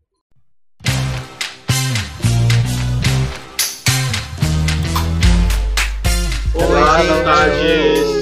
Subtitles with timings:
[6.55, 8.14] Olá, saudades!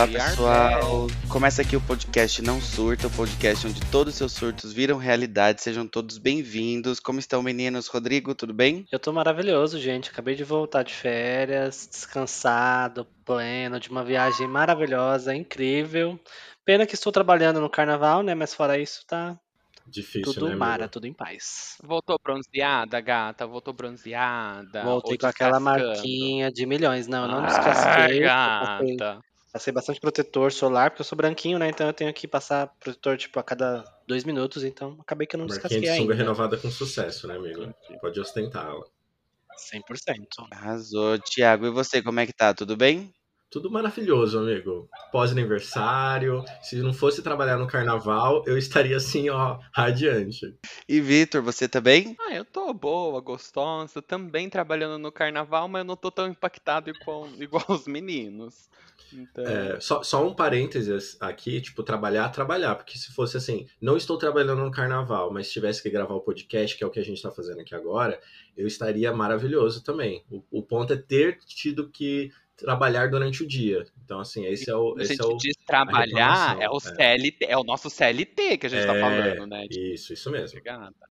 [0.00, 4.72] Olá pessoal, começa aqui o podcast Não Surta, o podcast onde todos os seus surtos
[4.72, 5.60] viram realidade.
[5.60, 6.98] Sejam todos bem-vindos.
[6.98, 7.86] Como estão, meninos?
[7.86, 8.86] Rodrigo, tudo bem?
[8.90, 10.08] Eu tô maravilhoso, gente.
[10.08, 16.18] Acabei de voltar de férias, descansado, pleno, de uma viagem maravilhosa, incrível.
[16.64, 18.34] Pena que estou trabalhando no carnaval, né?
[18.34, 19.38] Mas fora isso, tá
[19.86, 21.76] Difícil, tudo né, mara, tudo em paz.
[21.82, 23.46] Voltou bronzeada, gata?
[23.46, 24.82] Voltou bronzeada?
[24.82, 27.06] Voltei com aquela marquinha de milhões.
[27.06, 28.24] Não, eu não Ah, descasquei.
[28.24, 29.29] eu Passei, gata.
[29.52, 31.68] Passei bastante protetor solar, porque eu sou branquinho, né?
[31.68, 34.64] Então eu tenho que passar protetor, tipo, a cada dois minutos.
[34.64, 36.22] Então acabei que eu não Marquinha descasquei de sunga ainda.
[36.22, 37.72] renovada com sucesso, né, amigo?
[38.00, 38.84] Pode ostentá-la.
[39.58, 40.48] 100%.
[40.50, 41.18] Arrasou.
[41.18, 42.54] Tiago, e você, como é que tá?
[42.54, 43.12] Tudo bem?
[43.50, 44.88] Tudo maravilhoso, amigo.
[45.10, 46.44] Pós-aniversário.
[46.62, 50.54] Se não fosse trabalhar no carnaval, eu estaria assim, ó, radiante.
[50.88, 52.16] E Vitor, você tá bem?
[52.20, 56.90] Ah, eu tô boa, gostosa, também trabalhando no carnaval, mas eu não tô tão impactado
[56.90, 58.70] igual, igual os meninos.
[59.12, 62.76] Então, É, só, só um parênteses aqui, tipo, trabalhar, trabalhar.
[62.76, 66.78] Porque se fosse assim, não estou trabalhando no carnaval, mas tivesse que gravar o podcast,
[66.78, 68.20] que é o que a gente tá fazendo aqui agora,
[68.56, 70.24] eu estaria maravilhoso também.
[70.30, 72.30] O, o ponto é ter tido que
[72.60, 73.84] trabalhar durante o dia.
[74.04, 74.96] Então, assim, esse é o.
[74.98, 76.80] a Esse gente é o diz trabalhar, é o é.
[76.80, 79.66] CLT, é o nosso CLT que a gente tá É, falando, né?
[79.68, 80.60] Tipo, Isso, isso mesmo.
[80.62, 81.08] gata.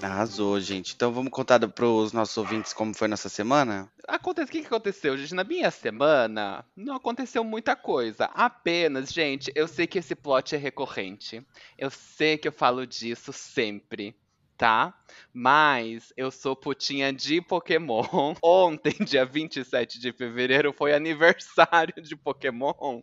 [0.00, 0.94] Arrasou, gente.
[0.94, 3.90] Então vamos contar pros nossos ouvintes como foi nossa semana?
[4.06, 5.34] Acontece, o que, que aconteceu, gente?
[5.34, 8.26] Na minha semana, não aconteceu muita coisa.
[8.26, 11.44] Apenas, gente, eu sei que esse plot é recorrente.
[11.76, 14.16] Eu sei que eu falo disso sempre,
[14.58, 14.92] tá?
[15.32, 18.02] Mas eu sou putinha de Pokémon.
[18.42, 23.00] Ontem, dia 27 de fevereiro, foi aniversário de Pokémon.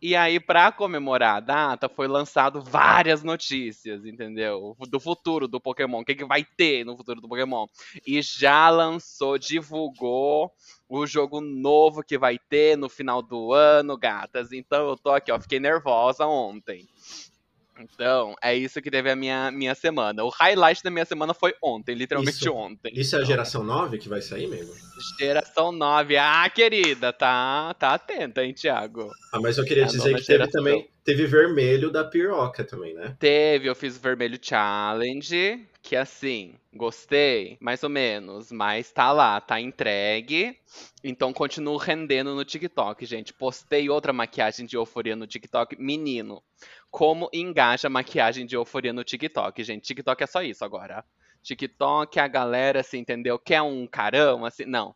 [0.00, 4.76] E aí, pra comemorar a data, foi lançado várias notícias, entendeu?
[4.88, 6.00] Do futuro do Pokémon.
[6.00, 7.66] O que, que vai ter no futuro do Pokémon?
[8.06, 10.52] E já lançou, divulgou
[10.88, 14.52] o jogo novo que vai ter no final do ano, gatas.
[14.52, 16.86] Então eu tô aqui, ó, fiquei nervosa ontem.
[17.82, 20.22] Então, é isso que teve a minha, minha semana.
[20.24, 22.92] O highlight da minha semana foi ontem, literalmente Isso- ontem.
[22.94, 24.72] Isso é a Então, geração 9 que vai sair, amigo?
[25.18, 26.16] Geração 9.
[26.16, 29.10] Ah, querida, tá, tá atenta, hein, Thiago?
[29.32, 30.52] Ah, mas eu queria É dizer que teve geração.
[30.52, 30.88] também.
[31.04, 33.16] Teve vermelho da piroca também, né?
[33.18, 39.40] Teve, eu fiz o Vermelho Challenge, que assim, gostei, mais ou menos, mas tá lá,
[39.40, 40.56] tá entregue.
[41.02, 43.32] Então continuo rendendo no TikTok, gente.
[43.32, 45.74] Postei outra maquiagem de euforia no TikTok.
[45.76, 46.40] Menino,
[46.88, 49.82] como engaja maquiagem de euforia no TikTok, gente?
[49.82, 51.04] TikTok é só isso agora.
[51.42, 53.40] TikTok, a galera, assim, entendeu?
[53.40, 54.94] Quer um carão, assim, não.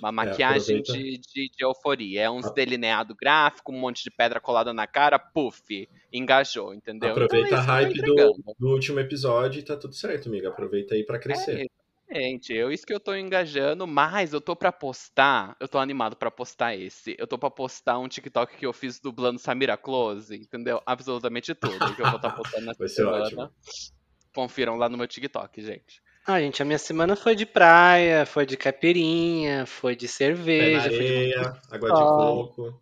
[0.00, 2.22] Uma maquiagem É, de, de, de euforia.
[2.22, 2.52] É uns Ah.
[2.52, 7.10] delineado gráfico, um monte de pedra colada na cara, puff, engajou, entendeu?
[7.10, 10.48] Aproveita Então é a hype do, do último episódio e tá tudo certo, amiga.
[10.48, 11.70] Aproveita aí pra crescer.
[12.08, 15.78] É, gente, eu isso que eu tô engajando, mas eu tô pra postar, eu tô
[15.78, 17.16] animado pra postar esse.
[17.18, 20.82] Eu tô pra postar um TikTok que eu fiz dublando Samira Close, entendeu?
[20.84, 23.24] Absolutamente tudo que eu vou estar postando nessa Vai ser semana.
[23.24, 23.50] ótimo.
[24.34, 26.02] Confiram lá no meu TikTok, gente.
[26.26, 30.12] Ah, gente, a minha semana foi de praia, foi de caipirinha, foi de Pé na
[30.16, 32.80] cerveja, foi de areia, água de coco,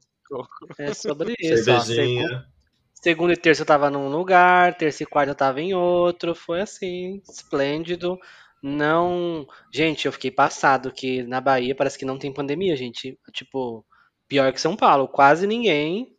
[0.79, 1.71] É sobre isso.
[1.73, 1.81] ó.
[1.81, 2.47] Cervejinha.
[2.95, 6.35] Segunda e terça eu tava num lugar, terça e quarta eu tava em outro.
[6.35, 8.19] Foi assim, esplêndido.
[8.63, 9.47] Não.
[9.73, 13.19] Gente, eu fiquei passado que na Bahia parece que não tem pandemia, gente.
[13.33, 13.85] Tipo,
[14.29, 15.09] pior que São Paulo.
[15.09, 16.17] Quase ninguém.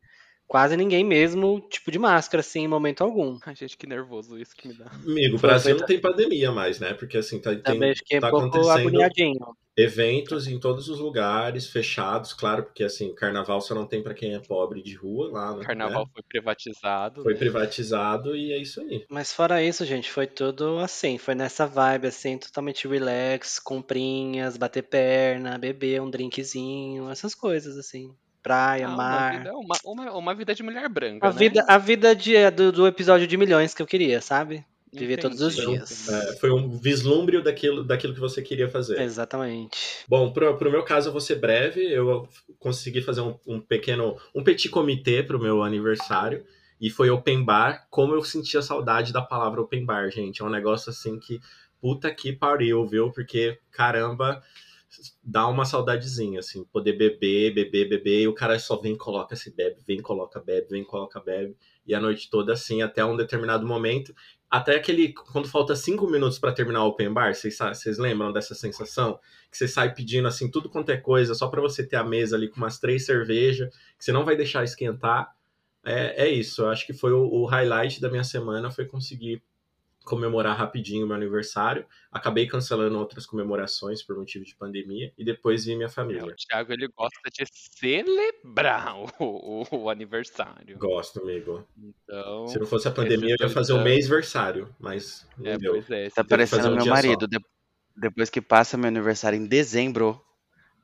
[0.53, 3.39] Quase ninguém mesmo, tipo, de máscara, assim, em momento algum.
[3.43, 4.85] Ai, gente, que nervoso isso que me dá.
[5.03, 6.93] Amigo, o Brasil não tem pandemia mais, né?
[6.93, 9.57] Porque assim, tá, tem, fiquei tá acontecendo agoniadinho.
[9.75, 14.35] eventos em todos os lugares, fechados, claro, porque assim, carnaval só não tem pra quem
[14.35, 15.65] é pobre de rua lá, né?
[15.65, 17.23] Carnaval foi privatizado.
[17.23, 17.39] Foi né?
[17.39, 19.07] privatizado e é isso aí.
[19.09, 24.83] Mas fora isso, gente, foi tudo assim, foi nessa vibe, assim, totalmente relax, comprinhas, bater
[24.83, 28.15] perna, beber um drinkzinho, essas coisas, assim.
[28.43, 29.37] Praia, Ah, uma, mar.
[29.37, 31.39] vida, uma, uma, uma vida de mulher branca, A né?
[31.39, 34.65] vida, a vida de, do, do episódio de milhões que eu queria, sabe?
[34.95, 35.77] Viver todos os Entendi.
[35.77, 36.07] dias.
[36.09, 39.01] É, foi um vislumbre daquilo, daquilo que você queria fazer.
[39.01, 40.05] Exatamente.
[40.07, 41.81] Bom, pro, pro meu caso eu vou ser breve.
[41.91, 42.29] Eu
[42.59, 46.45] consegui fazer um, um pequeno, um petit comitê pro meu aniversário.
[46.79, 47.87] E foi open bar.
[47.89, 50.43] Como eu sentia saudade da palavra open bar, gente.
[50.43, 51.39] É um negócio assim que
[51.81, 53.09] puta que pariu, viu?
[53.11, 54.43] Porque, caramba,
[55.23, 59.53] dá uma saudadezinha, assim, poder beber, beber, beber, e o cara só vem, coloca, se
[59.55, 61.55] bebe, vem, coloca, bebe, vem, coloca, bebe,
[61.85, 64.13] e a noite toda assim, até um determinado momento,
[64.49, 68.53] até aquele, quando falta cinco minutos para terminar o open bar, vocês, vocês lembram dessa
[68.53, 69.19] sensação?
[69.49, 72.35] Que você sai pedindo, assim, tudo quanto é coisa, só para você ter a mesa
[72.35, 75.33] ali com umas três cervejas, que você não vai deixar esquentar,
[75.85, 79.43] é, é isso, eu acho que foi o, o highlight da minha semana, foi conseguir
[80.03, 81.85] comemorar rapidinho o meu aniversário.
[82.11, 86.21] Acabei cancelando outras comemorações por motivo de pandemia e depois vi minha família.
[86.21, 90.77] É, o Thiago ele gosta de celebrar o, o, o, aniversário.
[90.77, 91.65] Gosto, amigo.
[91.77, 95.57] Então, se não fosse a pandemia, eu ia fazer o um mês-versário, mas não é,
[95.57, 95.83] deu.
[95.89, 97.27] É, tá parecendo um meu marido.
[97.27, 97.39] De,
[97.95, 100.21] depois que passa meu aniversário em dezembro,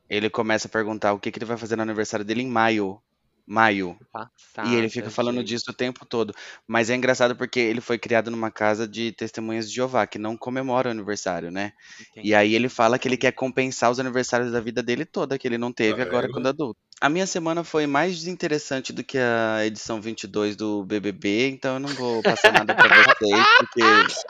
[0.09, 3.01] ele começa a perguntar o que, que ele vai fazer no aniversário dele em maio
[3.49, 3.97] maio.
[4.13, 5.47] Passada, e ele fica falando gente.
[5.47, 6.33] disso o tempo todo.
[6.67, 10.37] Mas é engraçado porque ele foi criado numa casa de testemunhas de Jeová, que não
[10.37, 11.73] comemora o aniversário, né?
[12.11, 12.29] Entendi.
[12.29, 15.47] E aí ele fala que ele quer compensar os aniversários da vida dele toda, que
[15.47, 16.79] ele não teve agora quando adulto.
[17.01, 21.79] A minha semana foi mais desinteressante do que a edição 22 do BBB, então eu
[21.79, 23.81] não vou passar nada pra vocês, porque...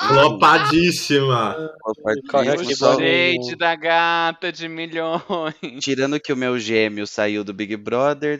[0.08, 1.58] Flopadíssima!
[2.30, 2.96] Flopadíssima.
[2.98, 5.80] Gente da gata de milhões!
[5.82, 8.40] Tirando que o meu gêmeo saiu do Big Brother...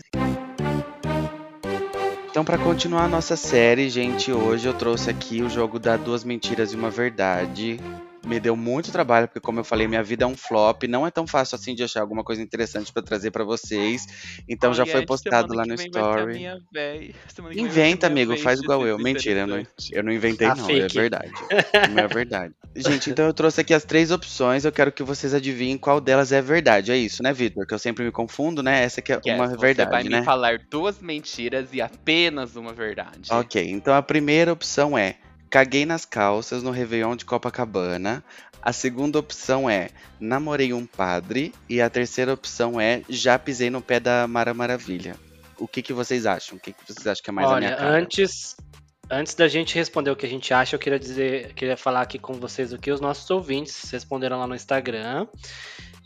[2.40, 6.24] Então, para continuar a nossa série, gente, hoje eu trouxe aqui o jogo da Duas
[6.24, 7.78] Mentiras e uma Verdade
[8.26, 11.12] me deu muito trabalho, porque como eu falei, minha vida é um flop, não é
[11.12, 14.42] tão fácil assim de achar alguma coisa interessante para trazer para vocês.
[14.48, 16.48] Então já foi postado lá no story.
[17.56, 18.98] Inventa, amigo, faz igual eu.
[18.98, 21.32] Mentira, eu não, eu não inventei tá não, é verdade.
[21.92, 22.54] Não é verdade.
[22.76, 26.32] Gente, então eu trouxe aqui as três opções, eu quero que vocês adivinhem qual delas
[26.32, 26.92] é verdade.
[26.92, 27.66] É isso, né, Vitor?
[27.66, 28.84] Que eu sempre me confundo, né?
[28.84, 30.20] Essa aqui é yes, uma verdade, vai né?
[30.20, 33.32] me falar duas mentiras e apenas uma verdade.
[33.32, 35.16] OK, então a primeira opção é
[35.50, 38.24] Caguei nas calças no Réveillon de Copacabana.
[38.62, 41.54] A segunda opção é namorei um padre.
[41.68, 45.16] E a terceira opção é já pisei no pé da Mara Maravilha.
[45.58, 46.58] O que, que vocês acham?
[46.58, 47.98] O que, que vocês acham que é mais Olha, a minha cara?
[47.98, 48.56] Antes,
[49.10, 52.20] antes da gente responder o que a gente acha, eu queria dizer, queria falar aqui
[52.20, 55.28] com vocês o que os nossos ouvintes responderam lá no Instagram.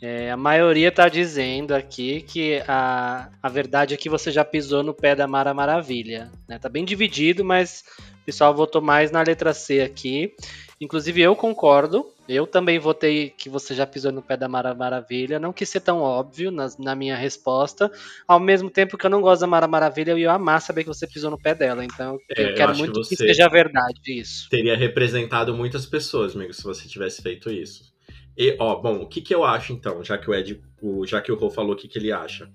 [0.00, 4.82] É, a maioria está dizendo aqui que a, a verdade é que você já pisou
[4.82, 6.30] no pé da Mara Maravilha.
[6.48, 6.58] Né?
[6.58, 7.84] Tá bem dividido, mas
[8.22, 10.34] o pessoal votou mais na letra C aqui.
[10.80, 12.06] Inclusive eu concordo.
[12.26, 15.38] Eu também votei que você já pisou no pé da Mara Maravilha.
[15.38, 17.90] Não quis ser tão óbvio na, na minha resposta.
[18.26, 20.88] Ao mesmo tempo que eu não gosto da Mara Maravilha, eu ia amar saber que
[20.88, 21.84] você pisou no pé dela.
[21.84, 24.48] Então é, eu quero eu muito que, que seja verdade isso.
[24.48, 27.93] Teria representado muitas pessoas, amigo, se você tivesse feito isso.
[28.36, 31.20] E, ó, bom, o que, que eu acho então, já que o Ed, o, já
[31.20, 32.50] que o Rô falou o que, que ele acha.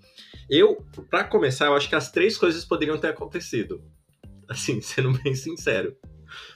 [0.50, 3.82] Eu, para começar, eu acho que as três coisas poderiam ter acontecido
[4.50, 5.96] assim, sendo bem sincero.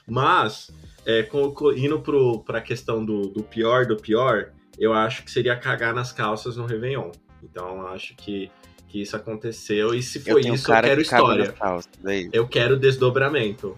[0.06, 0.70] Mas,
[1.06, 2.00] é, com, indo
[2.44, 6.56] para a questão do, do pior do pior, eu acho que seria cagar nas calças
[6.56, 7.10] no Réveillon.
[7.42, 8.50] Então, acho que,
[8.88, 9.94] que isso aconteceu.
[9.94, 11.52] E se foi eu isso, eu quero história.
[11.52, 13.76] Calças, é eu quero desdobramento.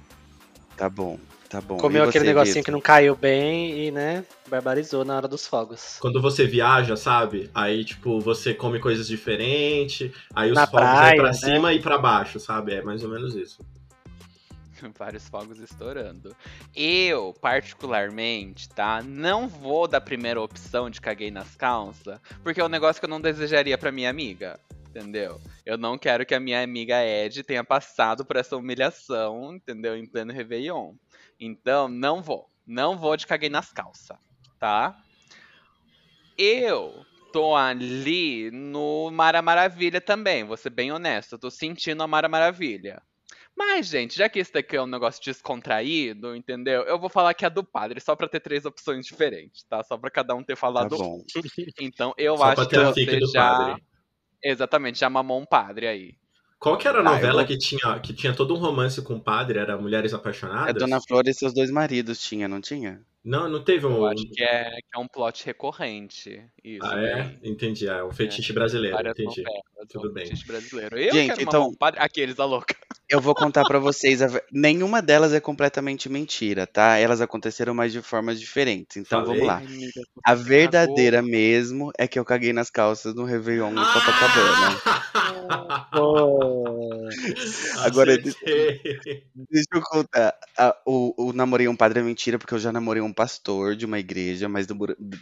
[0.77, 1.19] Tá bom.
[1.49, 1.77] Tá bom.
[1.77, 2.65] Comeu aquele negocinho Vitor?
[2.65, 5.97] que não caiu bem e, né, barbarizou na hora dos fogos.
[6.01, 7.51] Quando você viaja, sabe?
[7.55, 11.33] Aí, tipo, você come coisas diferentes, aí os na fogos praia, é pra né?
[11.33, 12.75] cima e para baixo, sabe?
[12.75, 13.59] É mais ou menos isso.
[14.99, 16.35] vários fogos estourando.
[16.75, 19.03] Eu, particularmente, tá?
[19.03, 23.11] Não vou da primeira opção de caguei nas calças, porque é um negócio que eu
[23.11, 24.59] não desejaria para minha amiga.
[24.89, 25.39] Entendeu?
[25.67, 29.95] Eu não quero que a minha amiga Ed tenha passado por essa humilhação, entendeu?
[29.95, 30.95] Em pleno Réveillon.
[31.39, 32.51] Então, não vou.
[32.67, 34.17] Não vou de caguei nas calças,
[34.59, 34.99] tá?
[36.37, 41.33] Eu tô ali no Mara Maravilha também, vou ser bem honesto.
[41.33, 43.03] Eu tô sentindo a Mara Maravilha.
[43.57, 46.83] Mas, gente, já que esse daqui é um negócio descontraído, entendeu?
[46.83, 49.83] Eu vou falar que é do padre, só pra ter três opções diferentes, tá?
[49.83, 51.23] Só pra cada um ter falado tá bom.
[51.81, 53.57] Então, eu só acho que você já...
[53.57, 53.85] Padre.
[54.43, 56.17] Exatamente, já mamou um padre aí.
[56.59, 57.47] Qual que era a ah, novela vou...
[57.47, 59.59] que, tinha, que tinha todo um romance com o padre?
[59.59, 60.71] Era Mulheres Apaixonadas?
[60.71, 63.01] É Dona Flor e seus dois maridos tinha, não tinha?
[63.27, 63.97] Não, não teve um.
[63.97, 66.41] Eu acho que é, que é um plot recorrente.
[66.63, 67.17] Isso, ah, é?
[67.17, 67.39] Né?
[67.43, 67.89] Entendi.
[67.89, 68.97] É um fetiche é, brasileiro.
[68.97, 69.43] Entendi.
[69.43, 70.27] Novelas, Tudo um bem.
[70.27, 70.97] Fetiche brasileiro.
[70.97, 71.75] Eu Gente, então.
[71.75, 71.99] Padre...
[72.01, 72.77] Aqueles, a louca.
[73.09, 74.23] Eu vou contar para vocês.
[74.23, 74.29] A...
[74.53, 76.99] Nenhuma delas é completamente mentira, tá?
[76.99, 78.97] Elas aconteceram, mas de formas diferentes.
[78.99, 79.41] Então Falei.
[79.41, 79.63] vamos lá.
[80.25, 84.83] A verdadeira mesmo é que eu caguei nas calças no Réveillon no Copacabana.
[87.85, 88.39] Agora, deixa,
[89.35, 90.35] deixa eu contar.
[90.87, 93.99] o, o namorei um padre é mentira, porque eu já namorei um pastor de uma
[93.99, 94.67] igreja, mas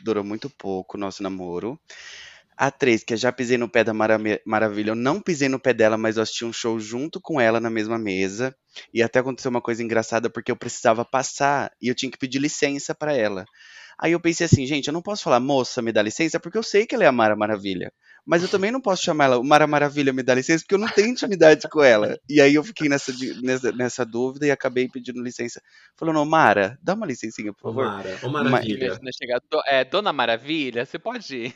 [0.03, 1.79] durou muito pouco o nosso namoro.
[2.57, 5.59] A três, que eu já pisei no pé da Mara Maravilha, eu não pisei no
[5.59, 8.55] pé dela, mas eu assisti um show junto com ela na mesma mesa.
[8.93, 12.39] E até aconteceu uma coisa engraçada, porque eu precisava passar e eu tinha que pedir
[12.39, 13.45] licença para ela.
[13.99, 16.63] Aí eu pensei assim, gente, eu não posso falar, moça, me dá licença, porque eu
[16.63, 17.93] sei que ela é a Mara Maravilha.
[18.27, 20.89] Mas eu também não posso chamar ela Mara Maravilha, me dá licença, porque eu não
[20.89, 22.19] tenho intimidade com ela.
[22.29, 23.13] E aí eu fiquei nessa,
[23.43, 25.61] nessa, nessa dúvida e acabei pedindo licença.
[25.97, 27.85] Falando, Mara, dá uma licencinha, por favor.
[27.87, 28.99] Ô, Mara, ô Maravilha.
[29.67, 31.55] É, Dona Maravilha, você pode ir.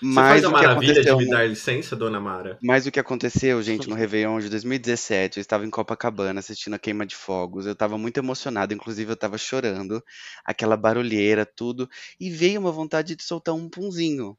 [0.00, 2.58] Mas Você faz a maravilha de me dar licença, dona Mara?
[2.62, 6.78] Mas o que aconteceu, gente, no Réveillon de 2017, eu estava em Copacabana assistindo a
[6.78, 7.66] queima de fogos.
[7.66, 10.02] Eu estava muito emocionado, inclusive eu estava chorando,
[10.44, 11.88] aquela barulheira, tudo.
[12.20, 14.36] E veio uma vontade de soltar um punzinho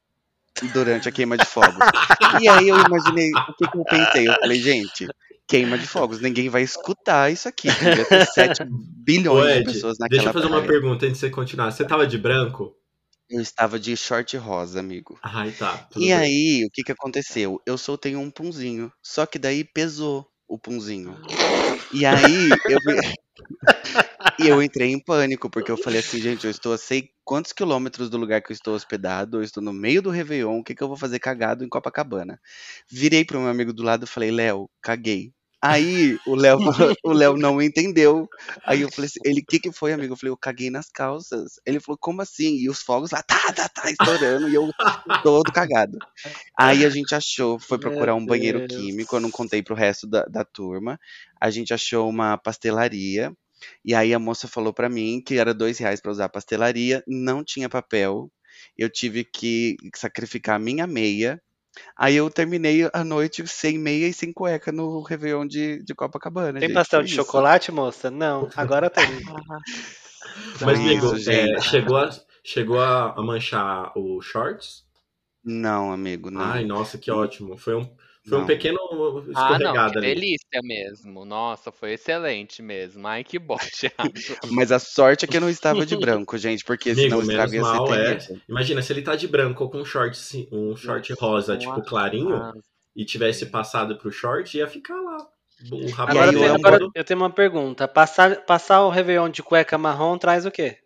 [0.74, 1.75] durante a queima de fogos.
[2.41, 4.27] e aí eu imaginei, o que, que eu pensei?
[4.27, 5.07] Eu falei, gente,
[5.47, 7.67] queima de fogos, ninguém vai escutar isso aqui.
[7.69, 10.62] Devia ter 7 bilhões Ed, de pessoas naquela Deixa eu fazer praia.
[10.62, 11.71] uma pergunta antes de você continuar.
[11.71, 12.75] Você tava de branco?
[13.29, 15.17] Eu estava de short rosa, amigo.
[15.24, 15.88] Ai, tá.
[15.95, 16.13] E bem.
[16.13, 17.59] aí, o que que aconteceu?
[17.65, 21.17] Eu soltei um punzinho, só que daí pesou o punzinho.
[21.91, 22.79] E aí, eu,
[24.39, 27.51] e eu entrei em pânico, porque eu falei assim, gente, eu estou a sei quantos
[27.51, 30.75] quilômetros do lugar que eu estou hospedado, eu estou no meio do Réveillon, o que
[30.75, 32.39] que eu vou fazer cagado em Copacabana?
[32.89, 35.35] Virei pro meu amigo do lado e falei, Léo, caguei.
[35.67, 36.60] Aí o Léo
[37.03, 38.29] o Léo não entendeu.
[38.63, 40.13] Aí eu falei assim, ele, o que que foi, amigo?
[40.13, 41.60] Eu falei, eu caguei nas calças.
[41.65, 42.55] Ele falou, como assim?
[42.57, 44.69] E os fogos lá, tá, tá, tá, estourando, e eu
[45.24, 45.98] todo cagado.
[46.55, 50.24] Aí a gente achou, foi procurar um banheiro químico, eu não contei pro resto da,
[50.25, 51.00] da turma.
[51.41, 53.34] A gente achou uma pastelaria,
[53.84, 57.03] e aí a moça falou para mim que era dois reais para usar a pastelaria,
[57.07, 58.31] não tinha papel.
[58.77, 61.41] Eu tive que sacrificar a minha meia
[61.98, 66.60] Aí eu terminei a noite sem meia e sem cueca no Réveillon de, de Copacabana.
[66.60, 67.15] Tem gente, pastel de isso.
[67.15, 68.10] chocolate, moça?
[68.12, 69.05] Não, agora tem.
[70.62, 72.10] Mas, amigo, é, chegou, a,
[72.44, 74.84] chegou a manchar o shorts?
[75.44, 76.41] Não, amigo, não.
[76.41, 77.55] Ai, nossa, que ótimo.
[77.55, 77.88] Foi um,
[78.27, 78.44] foi não.
[78.44, 78.79] um pequeno
[79.27, 80.08] escorregada ah, não, que ali.
[80.08, 81.25] delícia mesmo.
[81.25, 83.08] Nossa, foi excelente mesmo.
[83.08, 83.58] Ai, que bom,
[84.51, 87.62] Mas a sorte é que eu não estava de branco, gente, porque Amigo, senão ia
[87.62, 88.17] mal, é.
[88.50, 90.17] Imagina, se ele tá de branco com um short,
[90.51, 92.53] um short rosa, tipo, clarinho,
[92.96, 95.17] e tivesse passado pro short, ia ficar lá.
[95.72, 97.88] Um agora, eu, agora eu tenho uma pergunta.
[97.88, 100.79] Passar, passar o Réveillon de cueca marrom traz o quê?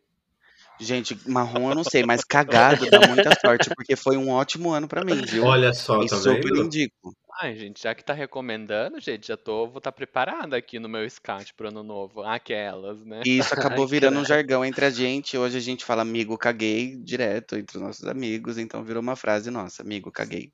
[0.79, 4.87] Gente, marrom eu não sei, mas cagado dá muita sorte, porque foi um ótimo ano
[4.87, 5.43] para mim, viu?
[5.43, 6.65] Olha só, e tá super vendo?
[6.65, 7.13] indico.
[7.41, 10.89] Ai, gente, já que tá recomendando, gente, já tô, vou estar tá preparada aqui no
[10.89, 12.21] meu scout pro ano novo.
[12.21, 13.21] Aquelas, né?
[13.25, 15.37] E isso acabou virando um jargão entre a gente.
[15.37, 19.49] Hoje a gente fala amigo, caguei direto entre os nossos amigos, então virou uma frase
[19.49, 20.51] nossa, amigo, caguei.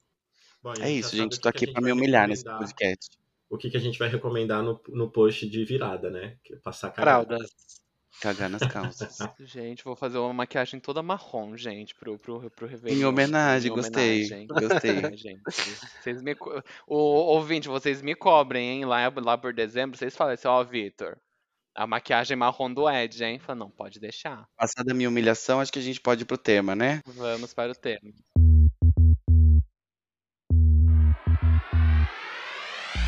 [0.62, 3.18] Bom, é isso, gente, tô aqui para me humilhar nesse podcast.
[3.50, 6.38] O que, que a gente vai recomendar no, no post de virada, né?
[6.44, 7.26] Que é passar cagada.
[7.26, 7.85] Fraldas.
[8.22, 9.18] Cagar nas calças.
[9.40, 13.00] gente, vou fazer uma maquiagem toda marrom, gente, pro, pro, pro Réveillon.
[13.00, 14.26] Em homenagem, em gostei.
[14.26, 14.48] Homenagem.
[14.48, 15.02] Gostei.
[15.18, 15.42] gente,
[16.02, 16.36] vocês me,
[16.88, 18.86] o ouvinte, vocês me cobrem, hein?
[18.86, 21.18] Lá, lá por dezembro, vocês falam assim, ó, oh, Vitor,
[21.76, 23.38] a maquiagem marrom do Ed, hein?
[23.38, 24.48] Fala, não, pode deixar.
[24.56, 27.02] Passada a minha humilhação, acho que a gente pode ir pro tema, né?
[27.06, 28.12] Vamos para o tema.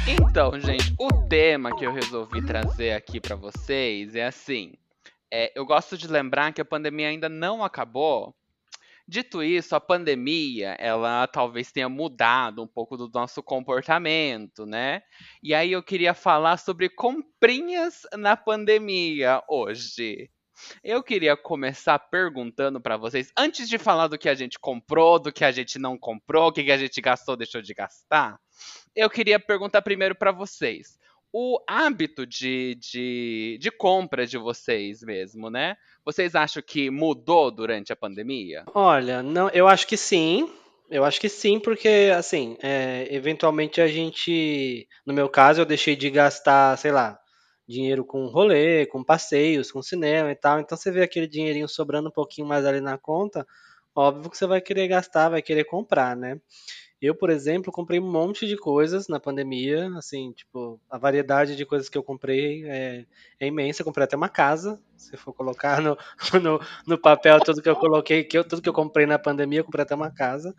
[0.10, 4.74] Então, gente, o tema que eu resolvi trazer aqui para vocês é assim:
[5.32, 8.36] é, eu gosto de lembrar que a pandemia ainda não acabou.
[9.08, 15.02] Dito isso, a pandemia, ela talvez tenha mudado um pouco do nosso comportamento, né?
[15.42, 20.30] E aí eu queria falar sobre comprinhas na pandemia hoje.
[20.84, 25.32] Eu queria começar perguntando para vocês, antes de falar do que a gente comprou, do
[25.32, 28.38] que a gente não comprou, o que a gente gastou, deixou de gastar,
[28.96, 30.98] eu queria perguntar primeiro para vocês
[31.32, 35.76] o hábito de, de, de compra de vocês mesmo, né?
[36.06, 38.64] Vocês acham que mudou durante a pandemia?
[38.74, 40.50] Olha, não, eu acho que sim.
[40.90, 45.98] Eu acho que sim, porque assim, é, eventualmente a gente, no meu caso, eu deixei
[45.98, 47.20] de gastar, sei lá,
[47.68, 50.60] dinheiro com rolê, com passeios, com cinema e tal.
[50.62, 53.46] Então você vê aquele dinheirinho sobrando um pouquinho mais ali na conta,
[53.94, 56.40] óbvio que você vai querer gastar, vai querer comprar, né?
[57.00, 61.64] Eu, por exemplo, comprei um monte de coisas na pandemia, assim, tipo, a variedade de
[61.64, 63.06] coisas que eu comprei é,
[63.40, 63.82] é imensa.
[63.82, 65.96] Eu comprei até uma casa, se for colocar no,
[66.42, 69.60] no, no, papel tudo que eu coloquei, que eu, tudo que eu comprei na pandemia,
[69.60, 70.56] eu comprei até uma casa.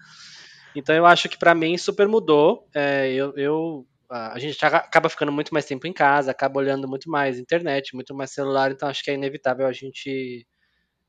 [0.76, 2.68] Então eu acho que para mim super mudou.
[2.73, 7.11] É, eu, eu, a gente acaba ficando muito mais tempo em casa, acaba olhando muito
[7.11, 10.47] mais internet, muito mais celular, então acho que é inevitável a gente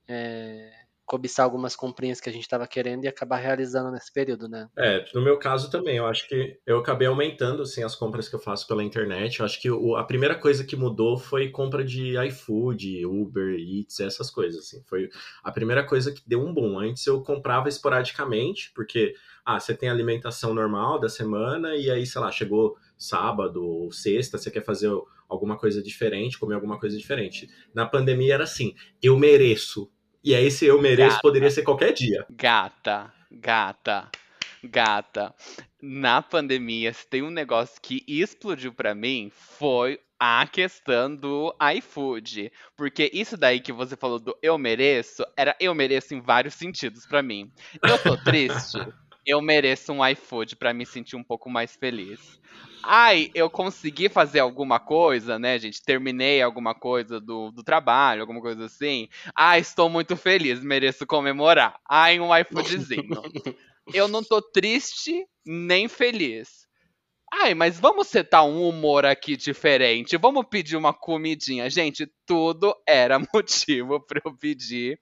[0.07, 0.71] é,
[1.09, 4.69] cobiçar algumas comprinhas que a gente estava querendo e acabar realizando nesse período, né?
[4.77, 8.35] É, no meu caso também, eu acho que eu acabei aumentando assim, as compras que
[8.35, 9.39] eu faço pela internet.
[9.39, 13.99] Eu acho que o, a primeira coisa que mudou foi compra de iFood, Uber Eats,
[13.99, 14.59] essas coisas.
[14.59, 14.83] Assim.
[14.85, 15.09] Foi
[15.43, 16.77] a primeira coisa que deu um boom.
[16.77, 22.05] Antes eu comprava esporadicamente, porque ah, você tem a alimentação normal da semana e aí,
[22.05, 24.91] sei lá, chegou sábado ou sexta, você quer fazer
[25.27, 27.49] alguma coisa diferente, comer alguma coisa diferente.
[27.73, 29.89] Na pandemia era assim, eu mereço
[30.23, 31.21] E aí, esse eu mereço gata.
[31.21, 32.25] poderia ser qualquer dia.
[32.29, 34.09] Gata, gata,
[34.63, 35.33] gata.
[35.81, 42.51] Na pandemia, se tem um negócio que explodiu para mim, foi a questão do iFood.
[42.75, 47.05] Porque isso daí que você falou do eu mereço, era eu mereço em vários sentidos
[47.05, 47.49] para mim.
[47.81, 48.77] Eu tô triste,
[49.25, 52.39] eu mereço um iFood para me sentir um pouco mais feliz.
[52.91, 55.79] Ai, eu consegui fazer alguma coisa, né, gente?
[55.83, 59.07] Terminei alguma coisa do, do trabalho, alguma coisa assim.
[59.35, 61.79] Ah, estou muito feliz, mereço comemorar.
[61.87, 63.21] Ai, um iFoodzinho.
[63.93, 66.67] eu não tô triste nem feliz.
[67.31, 70.17] Ai, mas vamos setar um humor aqui diferente.
[70.17, 71.69] Vamos pedir uma comidinha.
[71.69, 74.99] Gente, tudo era motivo para eu pedir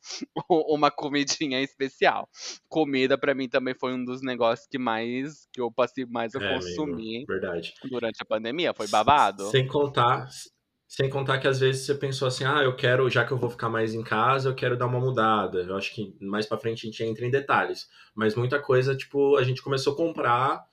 [0.50, 2.28] uma comidinha especial.
[2.68, 6.42] Comida para mim também foi um dos negócios que mais que eu passei mais a
[6.42, 7.18] é, consumir.
[7.18, 7.74] Amigo, verdade.
[7.90, 9.44] Durante a pandemia, foi babado.
[9.52, 10.28] Sem contar,
[10.88, 13.50] sem contar que às vezes você pensou assim: "Ah, eu quero, já que eu vou
[13.50, 15.60] ficar mais em casa, eu quero dar uma mudada".
[15.62, 19.38] Eu acho que mais para frente a gente entra em detalhes, mas muita coisa, tipo,
[19.38, 20.66] a gente começou a comprar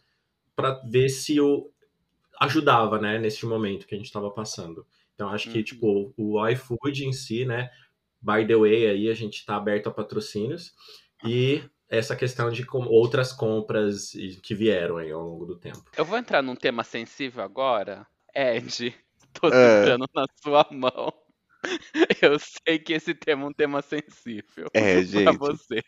[0.54, 1.70] para ver se o
[2.40, 4.86] ajudava, né, nesse momento que a gente estava passando.
[5.14, 5.64] Então acho que uhum.
[5.64, 7.70] tipo o iFood em si, né,
[8.20, 10.72] by the way aí a gente está aberto a patrocínios
[11.24, 15.84] e essa questão de com outras compras que vieram aí ao longo do tempo.
[15.96, 18.94] Eu vou entrar num tema sensível agora, Ed.
[19.32, 19.96] Tô é.
[19.98, 21.12] na sua mão.
[22.22, 25.24] Eu sei que esse tema é um tema sensível é, gente.
[25.24, 25.82] pra você.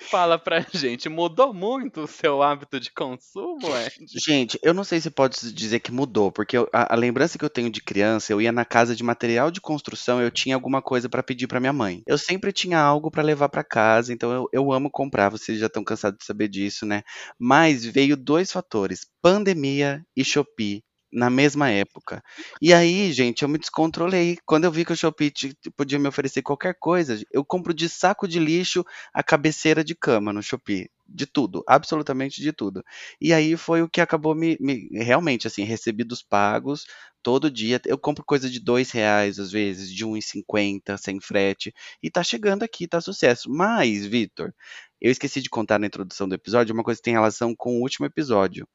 [0.00, 4.06] Fala pra gente, mudou muito o seu hábito de consumo, Ed?
[4.24, 7.44] Gente, eu não sei se pode dizer que mudou, porque eu, a, a, lembrança que
[7.44, 10.82] eu tenho de criança, eu ia na casa de material de construção, eu tinha alguma
[10.82, 12.02] coisa para pedir para minha mãe.
[12.06, 15.66] Eu sempre tinha algo para levar para casa, então eu, eu amo comprar, vocês já
[15.66, 17.02] estão cansados de saber disso, né?
[17.38, 20.82] Mas veio dois fatores, pandemia e Shopee
[21.14, 22.22] na mesma época.
[22.60, 24.36] E aí, gente, eu me descontrolei.
[24.44, 25.32] Quando eu vi que o Shopee
[25.76, 30.32] podia me oferecer qualquer coisa, eu compro de saco de lixo a cabeceira de cama
[30.32, 30.90] no Shopee.
[31.06, 32.82] De tudo, absolutamente de tudo.
[33.20, 36.86] E aí foi o que acabou me, me realmente, assim, recebidos pagos
[37.22, 37.80] todo dia.
[37.84, 41.74] Eu compro coisa de dois reais, às vezes, de 1,50, sem frete.
[42.02, 43.50] E tá chegando aqui, tá sucesso.
[43.50, 44.52] Mas, Vitor,
[45.00, 47.82] eu esqueci de contar na introdução do episódio uma coisa que tem relação com o
[47.82, 48.66] último episódio.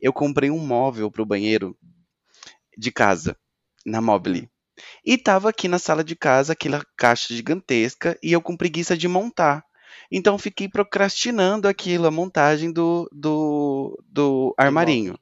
[0.00, 1.76] Eu comprei um móvel para o banheiro
[2.76, 3.36] de casa,
[3.84, 4.50] na Mobile.
[5.04, 9.08] E tava aqui na sala de casa, aquela caixa gigantesca, e eu com preguiça de
[9.08, 9.64] montar.
[10.10, 15.18] Então fiquei procrastinando aquilo, a montagem do, do, do armarinho.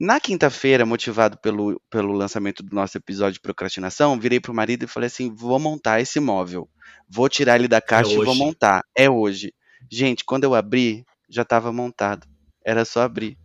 [0.00, 4.88] Na quinta-feira, motivado pelo, pelo lançamento do nosso episódio de procrastinação, virei pro marido e
[4.88, 6.68] falei assim: vou montar esse móvel.
[7.08, 8.82] Vou tirar ele da é caixa é e vou montar.
[8.96, 9.54] É hoje.
[9.90, 12.26] Gente, quando eu abri, já estava montado.
[12.64, 13.38] Era só abrir.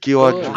[0.00, 0.50] Que ódio.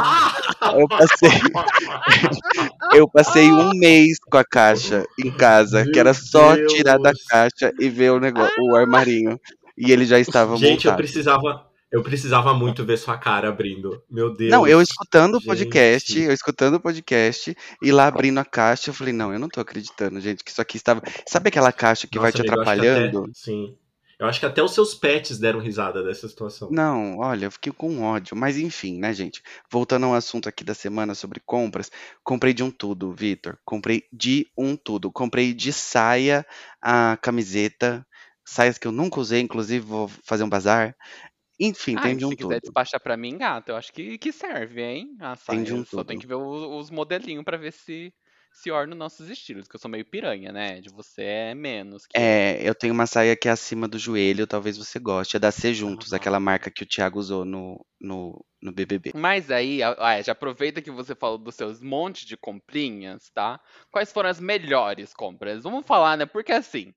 [0.77, 1.29] Eu passei,
[2.95, 6.71] eu passei um mês com a caixa em casa, Meu que era só Deus.
[6.73, 9.39] tirar da caixa e ver o negócio, o armarinho.
[9.77, 10.71] E ele já estava Gente, montado.
[10.73, 14.01] Gente, eu precisava, eu precisava muito ver sua cara abrindo.
[14.09, 14.51] Meu Deus.
[14.51, 15.43] Não, eu escutando gente.
[15.43, 19.39] o podcast, eu escutando o podcast e lá abrindo a caixa, eu falei, não, eu
[19.39, 21.01] não tô acreditando, gente, que isso aqui estava.
[21.27, 23.23] Sabe aquela caixa que Nossa, vai te amigo, atrapalhando?
[23.23, 23.75] Até, sim.
[24.23, 26.71] Eu acho que até os seus pets deram risada dessa situação.
[26.71, 28.37] Não, olha, eu fiquei com ódio.
[28.37, 29.43] Mas enfim, né, gente?
[29.69, 31.91] Voltando ao assunto aqui da semana sobre compras,
[32.23, 33.57] comprei de um tudo, Vitor.
[33.65, 35.11] Comprei de um tudo.
[35.11, 36.45] Comprei de saia
[36.81, 38.07] a camiseta,
[38.45, 40.95] saias que eu nunca usei, inclusive vou fazer um bazar.
[41.59, 42.47] Enfim, tem de um se tudo.
[42.47, 45.17] quiser despachar pra mim, gato, eu acho que, que serve, hein?
[45.19, 45.57] A saia.
[45.57, 46.05] Tem de um Só tudo.
[46.05, 48.13] tem que ver os, os modelinhos pra ver se
[48.53, 50.79] se orna nossos estilos, que eu sou meio piranha, né?
[50.79, 52.05] De você é menos.
[52.05, 52.17] Que...
[52.17, 55.35] É, eu tenho uma saia que é acima do joelho, talvez você goste.
[55.35, 56.15] É da C Juntos, uhum.
[56.15, 59.11] aquela marca que o Thiago usou no, no, no BBB.
[59.15, 63.59] Mas aí, ah, já aproveita que você falou dos seus montes de comprinhas, tá?
[63.91, 65.63] Quais foram as melhores compras?
[65.63, 66.25] Vamos falar, né?
[66.25, 66.93] Porque assim,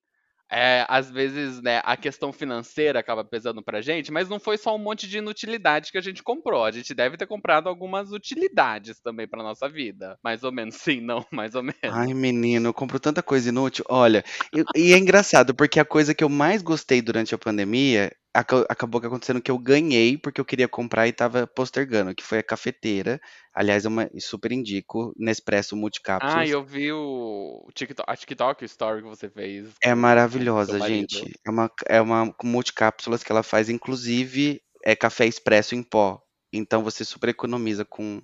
[0.50, 4.74] é, às vezes, né, a questão financeira acaba pesando pra gente, mas não foi só
[4.74, 6.64] um monte de inutilidade que a gente comprou.
[6.64, 10.18] A gente deve ter comprado algumas utilidades também pra nossa vida.
[10.22, 11.76] Mais ou menos, sim, não, mais ou menos.
[11.84, 13.84] Ai, menino, eu compro tanta coisa inútil.
[13.88, 18.12] Olha, e, e é engraçado, porque a coisa que eu mais gostei durante a pandemia
[18.38, 22.38] acabou que acontecendo que eu ganhei porque eu queria comprar e tava postergando, que foi
[22.38, 23.20] a cafeteira.
[23.54, 26.36] Aliás, é uma super indico, Nespresso Multicapsulas.
[26.36, 29.68] Ah, eu vi o TikTok, a TikTok Story que você fez.
[29.82, 31.32] É maravilhosa, gente.
[31.46, 36.20] É uma, é uma multicápsulas que ela faz, inclusive, é café expresso em pó.
[36.52, 38.20] Então você super economiza com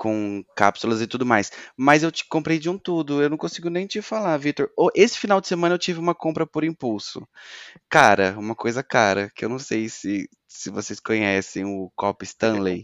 [0.00, 1.52] com cápsulas e tudo mais.
[1.76, 4.70] Mas eu te comprei de um tudo, eu não consigo nem te falar, Vitor.
[4.94, 7.28] Esse final de semana eu tive uma compra por impulso.
[7.86, 12.82] Cara, uma coisa cara, que eu não sei se, se vocês conhecem o copo Stanley.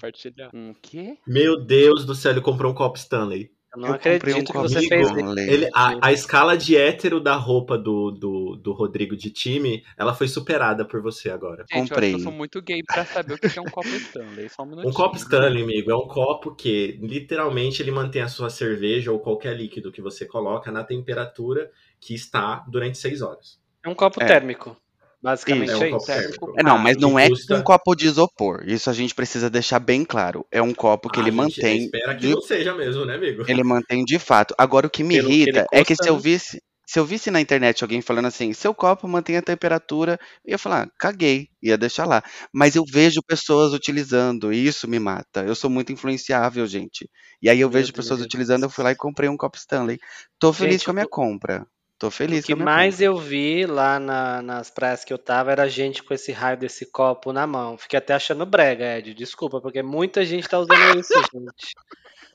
[0.53, 1.17] Um quê?
[1.27, 3.51] Meu Deus do céu, ele comprou um copo Stanley.
[3.77, 7.77] Não eu acredito um que você fez ele, a, a, escala de hétero da roupa
[7.77, 11.65] do, do, do Rodrigo de time, ela foi superada por você agora.
[11.71, 12.15] Gente, Comprei.
[12.15, 14.49] Eu, eu sou muito gay pra saber o que é um copo Stanley.
[14.49, 18.51] Só um, um copo Stanley, amigo, é um copo que literalmente ele mantém a sua
[18.51, 23.61] cerveja ou qualquer líquido que você coloca na temperatura que está durante seis horas.
[23.85, 24.27] É um copo é.
[24.27, 24.77] térmico.
[25.23, 26.13] Basicamente é, um é isso.
[26.57, 27.57] É, não, mas não é custa...
[27.57, 28.63] um copo de isopor.
[28.67, 30.47] Isso a gente precisa deixar bem claro.
[30.53, 31.85] É um copo que ah, ele mantém.
[31.85, 32.35] Espera que de...
[32.35, 33.45] não seja mesmo, né, amigo?
[33.49, 34.55] Ele mantém de fato.
[34.59, 36.21] Agora o que me Pelo irrita que é que se eu né?
[36.21, 36.63] visse.
[36.89, 40.59] Se eu visse na internet alguém falando assim, seu copo mantém a temperatura, eu ia
[40.59, 42.23] falar, caguei, ia deixar lá.
[42.55, 45.43] Mas eu vejo pessoas utilizando, e isso me mata.
[45.45, 47.11] Eu sou muito influenciável, gente.
[47.43, 49.99] E aí eu vejo pessoas utilizando, eu fui lá e comprei um copo Stanley.
[50.39, 51.67] Tô feliz gente, com a minha compra.
[51.99, 52.45] Tô feliz.
[52.45, 56.13] O que mais eu vi lá na, nas praias que eu tava era gente com
[56.13, 57.79] esse raio desse copo na mão.
[57.79, 59.15] Fiquei até achando brega, Ed.
[59.15, 61.75] Desculpa, porque muita gente tá usando isso, gente.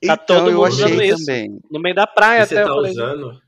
[0.04, 1.26] Tá então, todo mundo usando isso.
[1.26, 1.60] Também.
[1.70, 2.64] No meio da praia e até.
[2.64, 3.42] Você tá usando?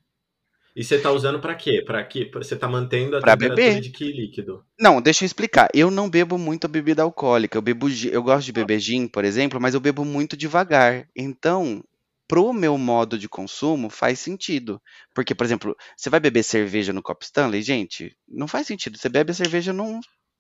[0.76, 1.84] E você tá usando para quê?
[1.86, 2.30] Para quê?
[2.34, 3.82] Você tá mantendo a pra temperatura beber.
[3.82, 4.64] de que líquido?
[4.80, 5.70] Não, deixa eu explicar.
[5.74, 7.58] Eu não bebo muito bebida alcoólica.
[7.58, 11.08] Eu bebo, eu gosto de beber gin, por exemplo, mas eu bebo muito devagar.
[11.16, 11.84] Então,
[12.28, 14.82] pro meu modo de consumo faz sentido.
[15.14, 18.98] Porque, por exemplo, você vai beber cerveja no copo Stanley, gente, não faz sentido.
[18.98, 20.00] Você bebe a cerveja num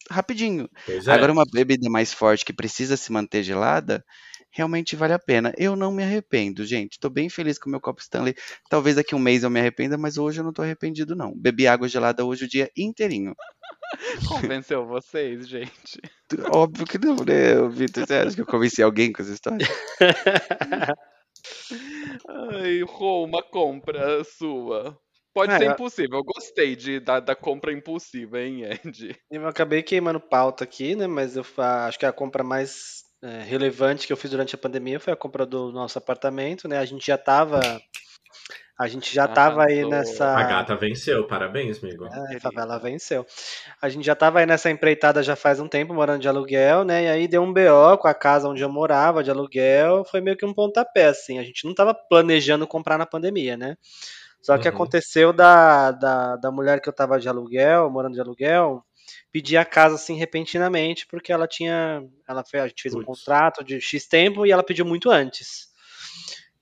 [0.09, 0.69] rapidinho.
[0.87, 1.11] É.
[1.11, 4.03] Agora uma bebida mais forte que precisa se manter gelada,
[4.51, 5.53] realmente vale a pena.
[5.57, 6.99] Eu não me arrependo, gente.
[6.99, 8.35] Tô bem feliz com o meu copo Stanley.
[8.69, 11.33] Talvez daqui um mês eu me arrependa, mas hoje eu não tô arrependido não.
[11.35, 13.33] Bebi água gelada hoje o dia inteirinho.
[14.27, 15.99] Convenceu vocês, gente?
[16.51, 18.05] Óbvio que não, né, Vitor?
[18.05, 19.67] Você acha que eu convenci alguém com essa história?
[22.83, 24.97] Rô, uma compra sua.
[25.33, 26.19] Pode é, ser impossível.
[26.19, 29.15] Eu gostei de, da, da compra impulsiva, hein, Ed?
[29.31, 31.07] Eu acabei queimando pauta aqui, né?
[31.07, 34.99] Mas eu acho que a compra mais é, relevante que eu fiz durante a pandemia
[34.99, 36.77] foi a compra do nosso apartamento, né?
[36.77, 37.61] A gente já tava
[38.79, 40.35] a gente já estava aí nessa.
[40.35, 42.05] A gata venceu, parabéns, amigo.
[42.05, 43.25] É, a favela venceu.
[43.79, 47.03] A gente já estava aí nessa empreitada já faz um tempo, morando de aluguel, né?
[47.03, 50.03] E aí deu um BO com a casa onde eu morava, de aluguel.
[50.05, 51.37] Foi meio que um pontapé, assim.
[51.37, 53.77] A gente não estava planejando comprar na pandemia, né?
[54.41, 54.73] Só que uhum.
[54.73, 58.83] aconteceu da, da, da mulher que eu estava de aluguel, morando de aluguel,
[59.31, 62.03] pedir a casa assim repentinamente, porque ela tinha.
[62.27, 63.03] Ela fez, a gente fez Puts.
[63.03, 65.72] um contrato de X tempo e ela pediu muito antes.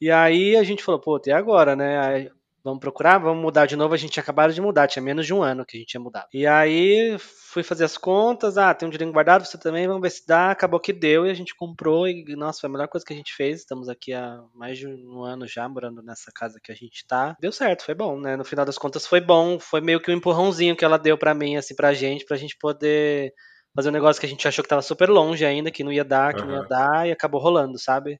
[0.01, 1.99] E aí a gente falou, pô, e agora, né?
[1.99, 2.29] Aí,
[2.63, 3.93] vamos procurar, vamos mudar de novo.
[3.93, 6.01] A gente tinha acabado de mudar, tinha menos de um ano que a gente tinha
[6.01, 6.27] mudado.
[6.33, 10.09] E aí fui fazer as contas, ah, tem um dinheiro guardado, você também, vamos ver
[10.09, 10.51] se dá.
[10.51, 13.15] Acabou que deu e a gente comprou e, nossa, foi a melhor coisa que a
[13.15, 13.59] gente fez.
[13.59, 17.35] Estamos aqui há mais de um ano já morando nessa casa que a gente tá.
[17.39, 18.35] Deu certo, foi bom, né?
[18.35, 21.33] No final das contas foi bom, foi meio que um empurrãozinho que ela deu para
[21.33, 23.33] mim, assim, pra gente, pra gente poder
[23.75, 26.03] fazer um negócio que a gente achou que tava super longe ainda, que não ia
[26.03, 26.47] dar, que uhum.
[26.47, 28.19] não ia dar, e acabou rolando, sabe?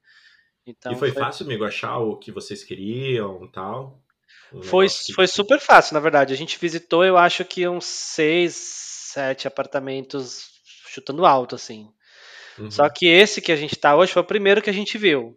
[0.66, 4.00] Então, e foi, foi, fácil, amigo, achar o que vocês queriam e tal?
[4.52, 5.12] Um foi, que...
[5.12, 6.32] foi super fácil, na verdade.
[6.32, 10.50] A gente visitou, eu acho que uns seis, sete apartamentos
[10.88, 11.88] chutando alto, assim.
[12.58, 12.70] Uhum.
[12.70, 15.36] Só que esse que a gente tá hoje foi o primeiro que a gente viu.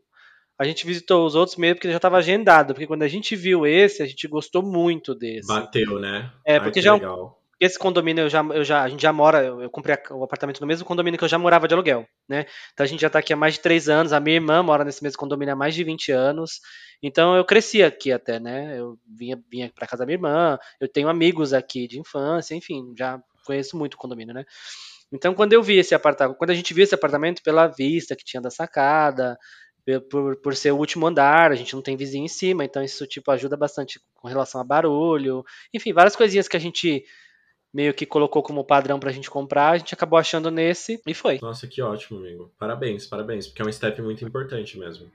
[0.58, 3.66] A gente visitou os outros mesmo porque já estava agendado, porque quando a gente viu
[3.66, 5.48] esse, a gente gostou muito desse.
[5.48, 6.32] Bateu, né?
[6.46, 9.12] É, porque Ai, já é legal esse condomínio eu já, eu já, a gente já
[9.12, 12.45] mora, eu comprei o apartamento no mesmo condomínio que eu já morava de aluguel, né?
[12.73, 14.84] Então a gente já tá aqui há mais de três anos, a minha irmã mora
[14.84, 16.62] nesse mesmo condomínio há mais de 20 anos,
[17.01, 18.80] então eu cresci aqui até, né?
[18.80, 22.93] Eu vinha, vinha para casa da minha irmã, eu tenho amigos aqui de infância, enfim,
[22.97, 24.45] já conheço muito o condomínio, né?
[25.12, 28.23] Então quando eu vi esse apartamento, quando a gente viu esse apartamento pela vista que
[28.23, 29.38] tinha da sacada,
[30.10, 33.06] por, por ser o último andar, a gente não tem vizinho em cima, então isso
[33.06, 37.04] tipo ajuda bastante com relação a barulho, enfim, várias coisinhas que a gente
[37.76, 41.40] meio que colocou como padrão pra gente comprar, a gente acabou achando nesse e foi.
[41.42, 42.50] Nossa, que ótimo, amigo.
[42.58, 45.12] Parabéns, parabéns, porque é um step muito importante mesmo.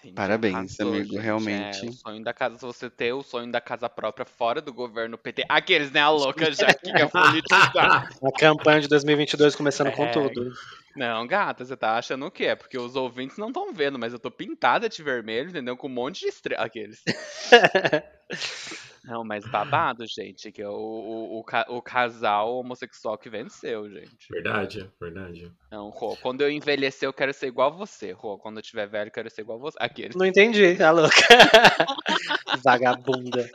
[0.00, 1.84] Sim, Parabéns, amigo, gente, realmente.
[1.84, 5.18] É, o sonho da casa, você ter o sonho da casa própria fora do governo
[5.18, 5.44] PT.
[5.50, 8.08] Aqueles, né, a louca já que é politizar.
[8.24, 10.52] A campanha de 2022 começando é, com tudo.
[10.96, 12.56] Não, gata, você tá achando o quê?
[12.56, 15.76] Porque os ouvintes não estão vendo, mas eu tô pintada de vermelho, entendeu?
[15.76, 16.64] Com um monte de estrela.
[16.64, 17.02] Aqueles.
[19.08, 24.28] Não, mas babado, gente, que é o, o, o, o, casal homossexual que venceu, gente.
[24.30, 25.50] Verdade, verdade.
[25.72, 28.36] Não, Rô, quando eu envelhecer, eu quero ser igual a você, Rô.
[28.36, 29.78] Quando eu tiver velho, eu quero ser igual a você.
[29.80, 30.10] Aqui.
[30.14, 31.16] Não entendi, tá louca.
[32.62, 33.48] Vagabunda.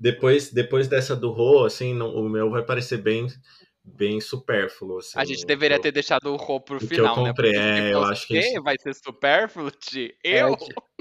[0.00, 3.26] depois, depois dessa do Rô, assim, não, o meu vai parecer bem
[3.84, 4.98] bem supérfluo.
[4.98, 7.90] Assim, a gente deveria eu, ter deixado o Rô pro final, que eu comprei, né?
[7.90, 8.40] É, eu acho que.
[8.40, 9.70] Quem vai ser supérfluo?
[10.24, 10.54] Eu?
[10.54, 10.56] É,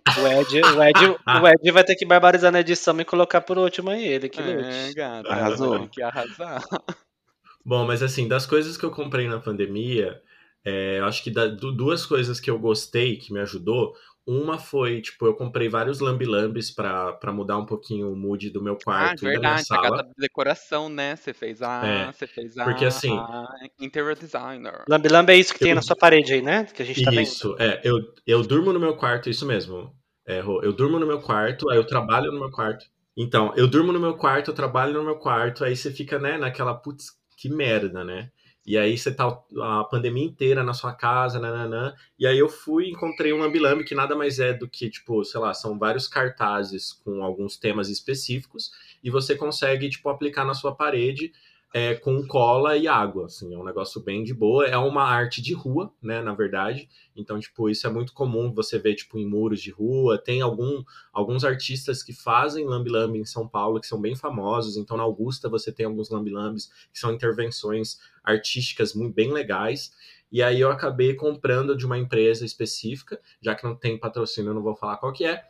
[0.08, 1.00] o Ed, o, Ed,
[1.42, 4.30] o Ed vai ter que barbarizar na edição e colocar por último aí ele.
[4.30, 5.80] Que é, gata, Arrasou.
[5.80, 6.64] Tem que arrasar.
[7.66, 10.22] Bom, mas assim, das coisas que eu comprei na pandemia,
[10.64, 13.94] É, acho que da, duas coisas que eu gostei, que me ajudou,
[14.28, 18.74] uma foi, tipo, eu comprei vários lambilambes para mudar um pouquinho o mood do meu
[18.74, 19.88] ah, quarto ah, verdade, e da minha sala.
[19.88, 21.16] A casa de decoração, né?
[21.16, 23.46] Você fez a, é, você fez a, porque, assim, a
[23.80, 24.84] interior designer.
[24.90, 26.66] Lambilambe é isso que eu, tem na sua parede aí, né?
[26.66, 27.62] Que a gente tá isso, vendo.
[27.62, 27.82] é.
[27.84, 29.94] Eu, eu durmo no meu quarto, isso mesmo.
[30.28, 32.86] É, eu durmo no meu quarto, aí eu trabalho no meu quarto.
[33.16, 36.38] Então, eu durmo no meu quarto, eu trabalho no meu quarto, aí você fica, né,
[36.38, 38.32] naquela, putz, que merda, né?
[38.66, 39.28] E aí você tá
[39.62, 41.94] a pandemia inteira na sua casa, nananã.
[42.18, 45.24] E aí eu fui e encontrei um Ambilambe que nada mais é do que, tipo,
[45.24, 48.72] sei lá, são vários cartazes com alguns temas específicos
[49.04, 51.32] e você consegue, tipo, aplicar na sua parede
[51.78, 54.66] é, com cola e água, assim, é um negócio bem de boa.
[54.66, 56.88] É uma arte de rua, né, na verdade.
[57.14, 60.18] Então, tipo, isso é muito comum você ver, tipo, em muros de rua.
[60.18, 64.78] Tem algum, alguns artistas que fazem lambi-lambi em São Paulo, que são bem famosos.
[64.78, 69.92] Então, na Augusta você tem alguns lambi-lambis que são intervenções artísticas muito, bem legais.
[70.32, 74.56] E aí eu acabei comprando de uma empresa específica, já que não tem patrocínio, eu
[74.56, 75.44] não vou falar qual que é.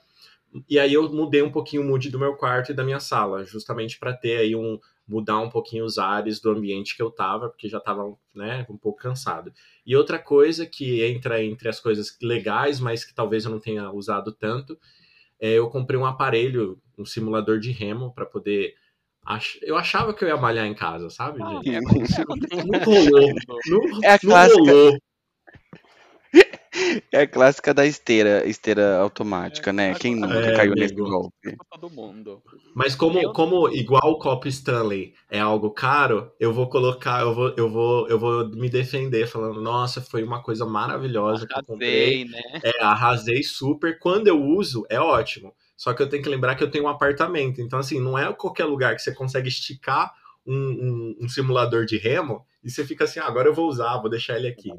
[0.68, 3.46] E aí eu mudei um pouquinho o mood do meu quarto e da minha sala,
[3.46, 7.50] justamente para ter aí um, mudar um pouquinho os ares do ambiente que eu tava,
[7.50, 9.54] porque já tava, né, um pouco cansado.
[9.86, 13.92] E outra coisa que entra entre as coisas legais, mas que talvez eu não tenha
[13.92, 14.78] usado tanto,
[15.40, 18.76] é eu comprei um aparelho, um simulador de remo para poder
[19.64, 21.42] eu achava que eu ia malhar em casa, sabe?
[21.42, 23.34] Ah, é, não rolou.
[23.68, 24.60] Não, é a clássica.
[24.60, 25.00] Rolou.
[27.12, 29.92] É a clássica da esteira, esteira automática, né?
[29.92, 30.80] É, Quem nunca é, caiu amigo.
[30.80, 31.58] nesse golpe?
[31.72, 32.42] Todo mundo.
[32.74, 33.34] Mas como, eu...
[33.34, 38.08] como igual o copo Stanley é algo caro, eu vou colocar, eu vou, eu vou,
[38.08, 42.26] eu vou me defender falando, nossa, foi uma coisa maravilhosa arrasei, que eu comprei.
[42.26, 42.62] Né?
[42.64, 44.00] É, arrasei super.
[44.00, 45.54] Quando eu uso, é ótimo.
[45.78, 47.62] Só que eu tenho que lembrar que eu tenho um apartamento.
[47.62, 50.14] Então, assim, não é qualquer lugar que você consegue esticar
[50.46, 53.98] um, um, um simulador de remo e você fica assim, ah, agora eu vou usar,
[54.00, 54.72] vou deixar ele aqui.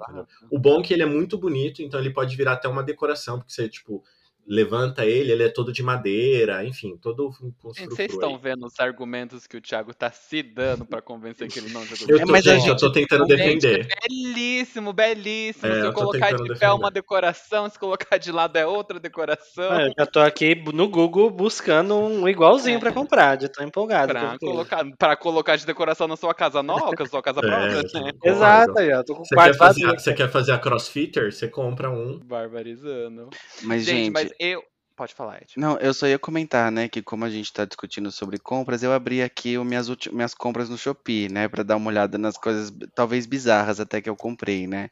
[0.50, 3.38] O bom é que ele é muito bonito, então ele pode virar até uma decoração,
[3.38, 4.02] porque você, tipo,
[4.46, 9.46] levanta ele, ele é todo de madeira, enfim, todo um Vocês estão vendo os argumentos
[9.46, 12.44] que o Thiago tá se dando para convencer que ele não jogou eu tô, Mas
[12.44, 13.82] gente, eu tô tentando defender.
[13.82, 15.66] Gente, é belíssimo, belíssimo.
[15.66, 19.72] É, se colocar de pé é uma decoração, se colocar de lado é outra decoração.
[19.74, 22.80] É, eu já tô aqui no Google buscando um igualzinho é.
[22.80, 24.12] para comprar, já tô empolgado.
[24.12, 28.12] Pra colocar, pra colocar de decoração na sua casa nova, sua casa é, própria, né?
[28.22, 31.32] Exato, já tô com você quer, fazer, você quer fazer a crossfitter?
[31.32, 32.20] Você compra um.
[32.20, 33.30] Barbarizando.
[33.62, 34.62] Mas, gente, gente mas eu.
[34.96, 35.52] Pode falar, Ed.
[35.58, 38.94] Não, eu só ia comentar, né, que como a gente tá discutindo sobre compras, eu
[38.94, 42.72] abri aqui o minhas, minhas compras no Shopee, né, para dar uma olhada nas coisas
[42.94, 44.88] talvez bizarras até que eu comprei, né.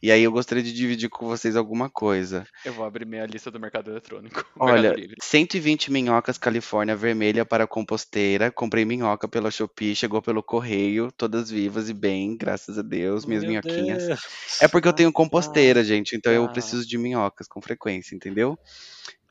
[0.00, 2.46] E aí eu gostaria de dividir com vocês alguma coisa.
[2.64, 4.44] Eu vou abrir minha lista do mercado eletrônico.
[4.60, 8.52] Olha, 120 minhocas Califórnia vermelha para composteira.
[8.52, 13.42] Comprei minhoca pela Shopee, chegou pelo correio, todas vivas e bem, graças a Deus, minhas
[13.42, 14.06] Meu minhoquinhas.
[14.06, 14.20] Deus.
[14.60, 18.56] É porque eu tenho composteira, gente, então eu preciso de minhocas com frequência, entendeu?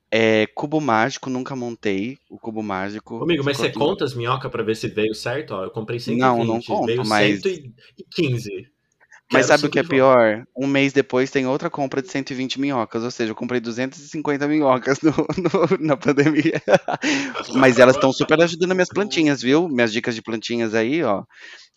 [0.09, 3.21] É, cubo mágico, nunca montei o cubo mágico.
[3.21, 5.51] Amigo, mas você conta as minhocas pra ver se veio certo?
[5.51, 7.41] Ó, eu comprei 120, não, não conto, veio mas...
[7.41, 8.77] 115.
[9.31, 10.45] Mas sabe o que é pior?
[10.55, 15.01] Um mês depois tem outra compra de 120 minhocas, ou seja, eu comprei 250 minhocas
[15.01, 16.61] no, no, na pandemia.
[17.53, 19.67] Mas elas estão super ajudando minhas plantinhas, viu?
[19.67, 21.23] Minhas dicas de plantinhas aí, ó.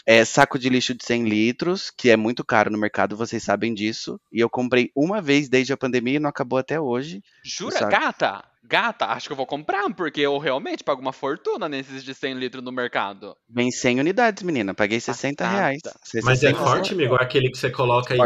[0.07, 3.75] É saco de lixo de 100 litros, que é muito caro no mercado, vocês sabem
[3.75, 4.21] disso.
[4.33, 7.23] E eu comprei uma vez desde a pandemia e não acabou até hoje.
[7.45, 8.45] Jura, gata?
[8.63, 12.35] Gata, acho que eu vou comprar, porque eu realmente pago uma fortuna nesses de 100
[12.35, 13.37] litros no mercado.
[13.49, 14.73] Vem 100 unidades, menina.
[14.73, 15.81] Paguei 60 reais.
[16.05, 17.17] 60 Mas é forte, amigo?
[17.17, 18.19] É aquele que você coloca e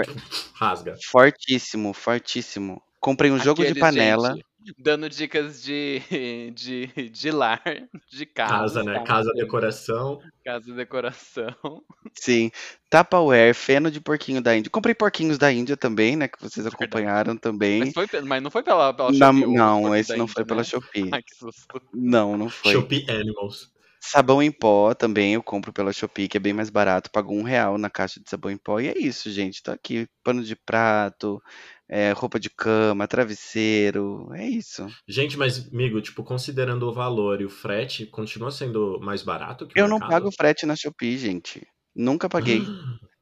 [0.55, 0.97] rasga.
[1.11, 2.83] Fortíssimo, fortíssimo.
[3.01, 4.33] Comprei um jogo Aquele, de panela.
[4.33, 4.45] Gente,
[4.79, 6.01] dando dicas de,
[6.55, 7.63] de, de lar,
[8.11, 8.53] de casa.
[8.53, 8.95] Casa, né?
[8.95, 9.05] Tá?
[9.05, 10.21] Casa, decoração.
[10.45, 11.83] Casa, decoração.
[12.15, 12.51] Sim.
[12.91, 14.71] Tupperware, feno de porquinho da Índia.
[14.71, 16.29] Comprei porquinhos da Índia também, né?
[16.29, 17.81] Que vocês acompanharam também.
[17.81, 19.19] Mas, foi, mas não foi pela, pela Shopee?
[19.19, 20.65] Não, não esse não Índia, foi pela né?
[20.65, 21.11] Shopee.
[21.13, 21.83] Ai, que susto.
[21.93, 22.73] Não, não foi.
[22.73, 23.75] Shopee Animals.
[24.07, 27.11] Sabão em pó também eu compro pela Shopee, que é bem mais barato.
[27.11, 28.79] Pago um real na caixa de sabão em pó.
[28.79, 29.63] E é isso, gente.
[29.63, 30.07] Tô aqui.
[30.23, 31.43] Pano de prato,
[31.89, 34.87] é, roupa de cama, travesseiro, é isso.
[35.07, 39.79] Gente, mas, amigo, tipo, considerando o valor e o frete, continua sendo mais barato que
[39.79, 40.01] o Eu mercado?
[40.01, 41.67] não pago frete na Shopee, gente.
[41.95, 42.61] Nunca paguei.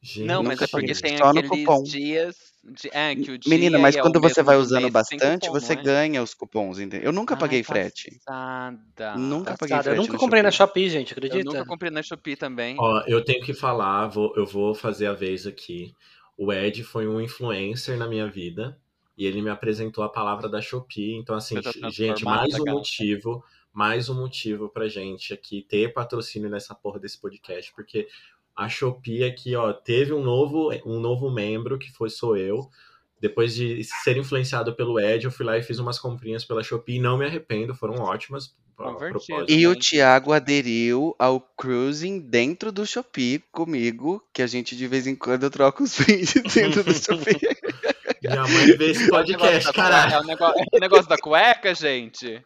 [0.00, 2.36] Gente, não, mas é porque tem Só aqueles dias.
[2.62, 5.72] De, é, que o dia Menina, mas é quando você vai usando bastante, cupom, você
[5.72, 5.76] é?
[5.76, 7.06] ganha os cupons, entendeu?
[7.06, 8.10] Eu nunca paguei frete.
[9.16, 9.88] Nunca paguei frete.
[9.88, 11.40] Eu nunca comprei na Shopee, gente, acredita?
[11.40, 12.76] Eu nunca comprei na Shopee também.
[12.78, 15.92] Ó, eu tenho que falar, vou, eu vou fazer a vez aqui.
[16.38, 18.80] O Ed foi um influencer na minha vida
[19.16, 21.16] e ele me apresentou a palavra da Shopee.
[21.16, 21.56] Então, assim,
[21.90, 27.20] gente, mais um motivo, mais um motivo pra gente aqui ter patrocínio nessa porra desse
[27.20, 28.06] podcast, porque
[28.54, 32.70] a Shopee aqui, ó, teve um novo, um novo membro, que foi sou eu.
[33.20, 36.96] Depois de ser influenciado pelo Ed, eu fui lá e fiz umas comprinhas pela Shopee
[36.96, 38.56] e não me arrependo, foram ótimas.
[39.48, 45.06] E o Thiago aderiu ao cruising dentro do Shopee comigo, que a gente de vez
[45.06, 47.38] em quando troca os vídeos dentro do Shopee.
[48.22, 50.14] Minha mãe vê esse podcast, caralho.
[50.14, 52.42] É o negócio, é o negócio da cueca, gente?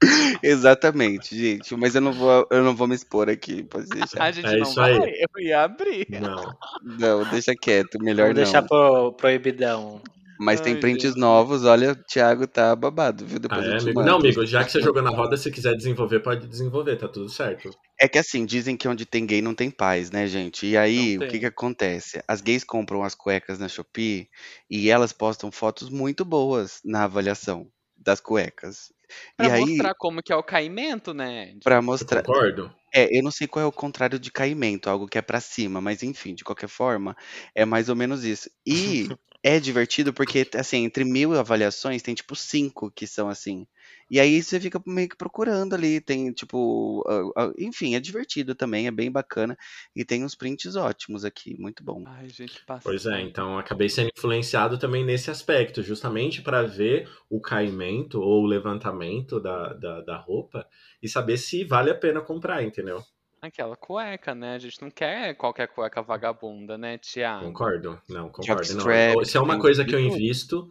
[0.42, 1.74] Exatamente, gente.
[1.76, 4.22] Mas eu não vou, eu não vou me expor aqui, pode deixar.
[4.22, 5.24] A gente é não vai, aí.
[5.34, 6.06] eu ia abrir.
[6.10, 6.56] Não.
[6.82, 10.02] Não, deixa quieto, melhor Vou deixar pro proibidão.
[10.38, 11.18] Mas Ai, tem prints gente.
[11.18, 13.38] novos, olha, o Thiago tá babado, viu?
[13.38, 14.02] Depois ah, é, amigo?
[14.02, 17.28] Não, amigo, já que você jogou na roda, se quiser desenvolver, pode desenvolver, tá tudo
[17.28, 17.70] certo.
[17.98, 20.66] É que assim, dizem que onde tem gay não tem paz, né, gente?
[20.66, 22.22] E aí, o que que acontece?
[22.28, 24.28] As gays compram as cuecas na Shopee
[24.68, 28.92] e elas postam fotos muito boas na avaliação das cuecas.
[29.36, 31.54] Pra e aí, mostrar como que é o caimento, né?
[31.64, 32.20] Pra mostrar.
[32.20, 32.74] Eu concordo.
[32.94, 35.80] É, eu não sei qual é o contrário de caimento, algo que é para cima,
[35.80, 37.16] mas enfim, de qualquer forma,
[37.54, 38.50] é mais ou menos isso.
[38.66, 39.06] E
[39.46, 43.64] é divertido porque, assim, entre mil avaliações, tem tipo cinco que são assim.
[44.10, 48.56] E aí você fica meio que procurando ali, tem tipo, uh, uh, enfim, é divertido
[48.56, 49.56] também, é bem bacana
[49.94, 52.02] e tem uns prints ótimos aqui, muito bom.
[52.08, 52.82] Ai, gente, passa.
[52.82, 58.42] Pois é, então acabei sendo influenciado também nesse aspecto, justamente para ver o caimento ou
[58.42, 60.66] o levantamento da, da, da roupa
[61.00, 63.00] e saber se vale a pena comprar, entendeu?
[63.40, 64.54] Aquela cueca, né?
[64.54, 67.44] A gente não quer qualquer cueca vagabunda, né, Tiago?
[67.44, 68.74] Concordo, não, concordo.
[68.74, 69.24] Não.
[69.24, 70.70] Se é uma coisa que eu invisto,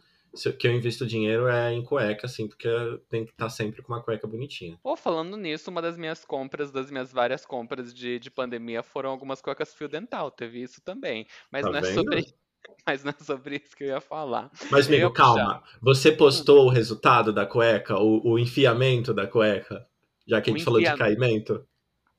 [0.58, 2.68] que eu invisto dinheiro é em cueca, assim, porque
[3.10, 4.78] tem que estar tá sempre com uma cueca bonitinha.
[4.84, 9.12] Pô, falando nisso, uma das minhas compras, das minhas várias compras de, de pandemia foram
[9.12, 11.26] algumas cuecas fio dental, teve isso também.
[11.52, 11.96] Mas tá não é vendo?
[11.96, 12.26] sobre.
[12.86, 14.50] Mas não é sobre isso que eu ia falar.
[14.72, 15.64] Mas, amigo, calma.
[15.82, 19.88] Você postou o resultado da cueca, o, o enfiamento da cueca?
[20.28, 21.64] Já que a gente falou de caimento?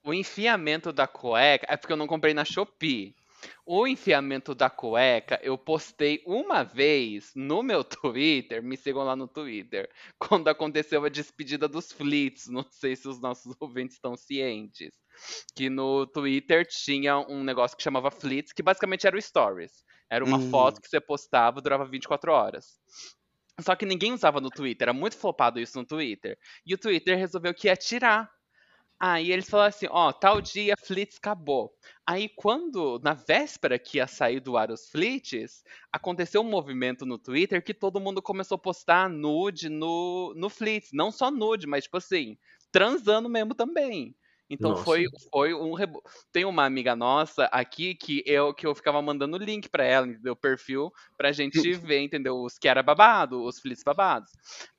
[0.07, 3.13] O enfiamento da cueca é porque eu não comprei na Shopee.
[3.67, 9.27] O enfiamento da cueca eu postei uma vez no meu Twitter, me sigam lá no
[9.27, 12.47] Twitter, quando aconteceu a despedida dos Flits.
[12.47, 14.95] Não sei se os nossos ouvintes estão cientes.
[15.57, 19.85] Que no Twitter tinha um negócio que chamava Flits, que basicamente era o Stories.
[20.09, 20.51] Era uma uhum.
[20.51, 22.79] foto que você postava, durava 24 horas.
[23.61, 26.39] Só que ninguém usava no Twitter, era muito flopado isso no Twitter.
[26.65, 28.36] E o Twitter resolveu que ia tirar
[28.99, 31.71] Aí eles falaram assim, ó, tal dia Flits acabou.
[32.07, 37.19] Aí quando, na véspera que ia sair do ar os Flits, aconteceu um movimento no
[37.19, 40.91] Twitter que todo mundo começou a postar nude no, no Flits.
[40.95, 42.39] Não só nude, mas tipo assim,
[42.73, 44.17] transando mesmo também.
[44.49, 46.01] Então foi, foi um rebo...
[46.33, 50.37] Tem uma amiga nossa aqui que eu que eu ficava mandando link para ela, entendeu?
[50.37, 52.37] Perfil pra gente ver, entendeu?
[52.43, 54.31] Os que era babado, os flits babados.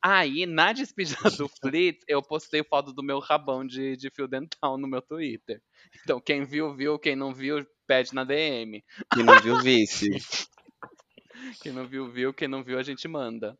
[0.01, 4.77] Aí, na despedida do flits, eu postei foto do meu rabão de, de fio dental
[4.77, 5.61] no meu Twitter.
[6.03, 6.97] Então, quem viu, viu.
[6.97, 8.83] Quem não viu, pede na DM.
[9.13, 10.09] Quem não viu, vice.
[11.61, 12.33] quem não viu, viu.
[12.33, 13.57] Quem não viu, a gente manda.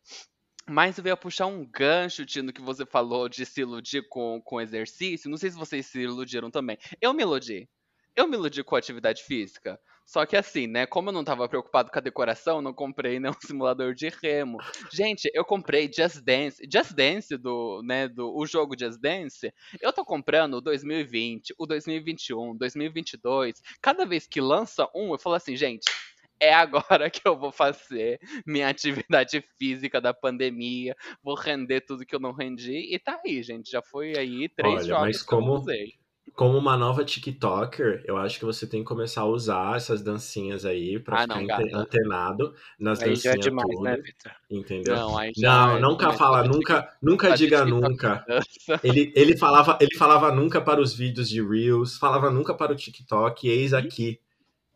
[0.68, 4.60] Mas eu ia puxar um gancho, Tino, que você falou de se iludir com, com
[4.60, 5.30] exercício.
[5.30, 6.78] Não sei se vocês se iludiram também.
[7.00, 7.68] Eu me iludi.
[8.14, 9.80] Eu me iludi com atividade física.
[10.04, 10.86] Só que assim, né?
[10.86, 14.58] Como eu não tava preocupado com a decoração, não comprei nenhum simulador de remo.
[14.90, 16.66] Gente, eu comprei Just Dance.
[16.70, 19.52] Just Dance do, né, do o jogo Just Dance.
[19.80, 23.62] Eu tô comprando o 2020, o 2021, 2022.
[23.82, 25.84] Cada vez que lança um, eu falo assim, gente,
[26.40, 32.14] é agora que eu vou fazer minha atividade física da pandemia, vou render tudo que
[32.14, 35.64] eu não rendi, e tá aí, gente, já foi aí três Olha, jogos mas como.
[36.34, 40.64] Como uma nova TikToker, eu acho que você tem que começar a usar essas dancinhas
[40.64, 43.22] aí pra ah, ficar não, antenado nas aí dancinhas.
[43.22, 44.32] Já é demais, tudo, né, Victor?
[44.48, 44.94] Entendeu?
[44.94, 48.24] Não, não é nunca fala, nunca, nunca diga nunca.
[48.84, 52.76] Ele, ele, falava, ele falava nunca para os vídeos de Reels, falava nunca para o
[52.76, 54.20] TikTok, eis aqui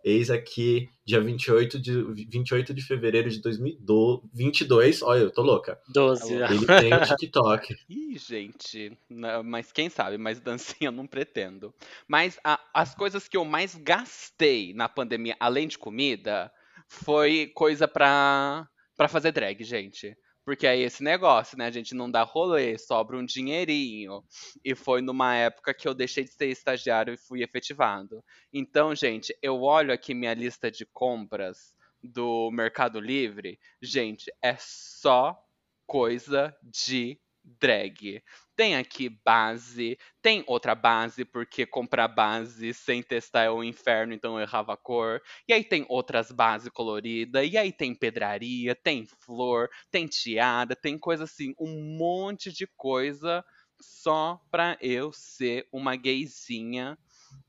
[0.05, 5.03] Eis aqui, dia 28 de, 28 de fevereiro de 2022.
[5.03, 5.79] Olha, eu tô louca.
[5.89, 6.35] 12.
[6.35, 7.77] Ele tem o TikTok.
[7.89, 8.99] Ih, gente.
[9.45, 11.73] Mas quem sabe, mais dancinha eu não pretendo.
[12.09, 16.53] Mas a, as coisas que eu mais gastei na pandemia, além de comida,
[16.89, 20.17] foi coisa pra, pra fazer drag, gente.
[20.45, 21.67] Porque aí esse negócio, né?
[21.67, 24.25] A gente não dá rolê, sobra um dinheirinho.
[24.65, 28.23] E foi numa época que eu deixei de ser estagiário e fui efetivado.
[28.53, 33.59] Então, gente, eu olho aqui minha lista de compras do Mercado Livre.
[33.81, 35.39] Gente, é só
[35.87, 38.23] coisa de drag.
[38.55, 44.13] Tem aqui base, tem outra base, porque comprar base sem testar é o um inferno,
[44.13, 45.21] então eu errava a cor.
[45.49, 50.99] E aí tem outras bases coloridas, e aí tem pedraria, tem flor, tem tiara, tem
[50.99, 53.45] coisa assim, um monte de coisa
[53.81, 56.97] só pra eu ser uma gayzinha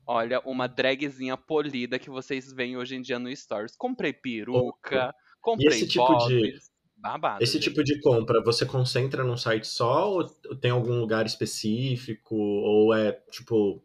[0.06, 3.74] Olha, uma dragzinha polida que vocês veem hoje em dia no Stories.
[3.76, 6.58] Comprei peruca, comprei e esse tipo de
[7.04, 7.44] babado.
[7.44, 7.64] Esse gente.
[7.64, 10.24] tipo de compra, você concentra num site só ou
[10.60, 13.82] tem algum lugar específico ou é tipo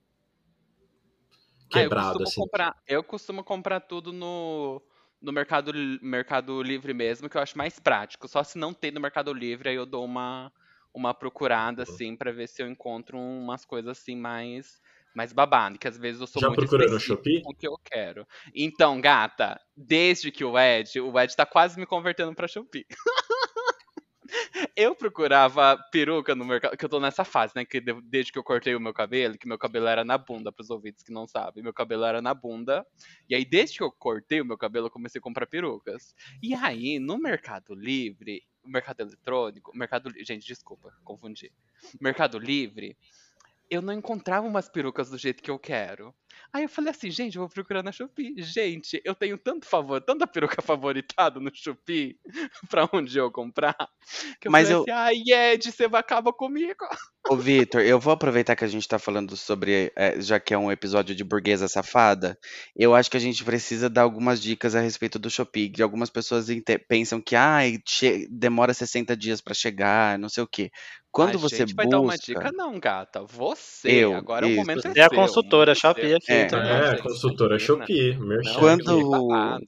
[1.69, 2.41] quebrado ah, eu assim?
[2.41, 4.81] Comprar, eu costumo comprar tudo no
[5.21, 8.25] no Mercado, Mercado Livre mesmo, que eu acho mais prático.
[8.25, 10.49] Só se não tem no Mercado Livre, aí eu dou uma,
[10.93, 11.93] uma procurada, uhum.
[11.93, 14.79] assim, para ver se eu encontro umas coisas assim mais
[15.15, 17.41] mais babado, que às vezes eu sou Já muito procurou no Shopee?
[17.41, 18.27] com o que eu quero.
[18.53, 22.85] Então, gata, desde que o Ed, o Ed tá quase me convertendo pra Shopee.
[24.75, 28.43] eu procurava peruca no mercado, que eu tô nessa fase, né, que desde que eu
[28.43, 31.63] cortei o meu cabelo, que meu cabelo era na bunda, pros ouvintes que não sabem,
[31.63, 32.85] meu cabelo era na bunda,
[33.27, 36.15] e aí desde que eu cortei o meu cabelo, eu comecei a comprar perucas.
[36.41, 41.51] E aí, no Mercado Livre, o Mercado Eletrônico, Mercado Gente, desculpa, confundi.
[41.99, 42.97] Mercado Livre,
[43.69, 46.13] eu não encontrava umas perucas do jeito que eu quero.
[46.51, 48.33] Aí eu falei assim, gente, eu vou procurar na Shopee.
[48.37, 52.17] Gente, eu tenho tanto favor, tanta peruca favoritada no Shopee
[52.69, 53.75] pra onde eu comprar.
[54.39, 54.81] Que eu Mas falei eu...
[54.81, 56.85] assim, ai, Ed, você acaba comigo.
[57.29, 60.57] Ô, Vitor, eu vou aproveitar que a gente tá falando sobre, é, já que é
[60.57, 62.37] um episódio de burguesa safada,
[62.75, 65.69] eu acho que a gente precisa dar algumas dicas a respeito do Shopee.
[65.69, 66.47] Que algumas pessoas
[66.87, 67.77] pensam que, ai,
[68.29, 70.71] demora 60 dias para chegar, não sei o quê.
[71.11, 71.83] Quando a você gente busca...
[71.83, 73.23] vai dar uma dica, não, gata.
[73.23, 74.55] Você, eu, agora isso.
[74.55, 76.28] o momento é, é a consultora, Shopee aqui.
[76.29, 78.17] É, então, é, consultora Shopee.
[78.53, 79.59] Quando,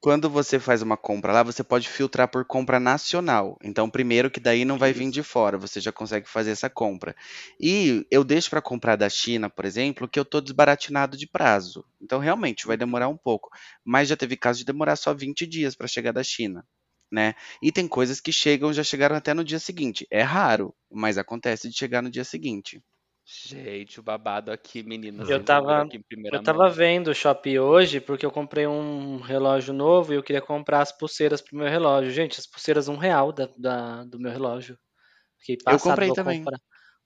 [0.00, 3.58] quando você faz uma compra lá, você pode filtrar por compra nacional.
[3.62, 7.14] Então, primeiro que daí não vai vir de fora, você já consegue fazer essa compra.
[7.60, 11.84] E eu deixo para comprar da China, por exemplo, que eu tô desbaratinado de prazo.
[12.00, 13.48] Então, realmente vai demorar um pouco,
[13.84, 16.64] mas já teve caso de demorar só 20 dias para chegar da China
[17.12, 17.34] né?
[17.62, 20.06] E tem coisas que chegam, já chegaram até no dia seguinte.
[20.10, 22.82] É raro, mas acontece de chegar no dia seguinte.
[23.24, 25.28] Gente, o babado aqui, meninas.
[25.28, 25.86] Eu tava,
[26.32, 30.42] eu tava vendo o Shopee hoje porque eu comprei um relógio novo e eu queria
[30.42, 32.10] comprar as pulseiras pro meu relógio.
[32.10, 34.76] Gente, as pulseiras um real da, da do meu relógio.
[35.38, 36.38] Fiquei passado, eu comprei também.
[36.38, 36.58] Comprar.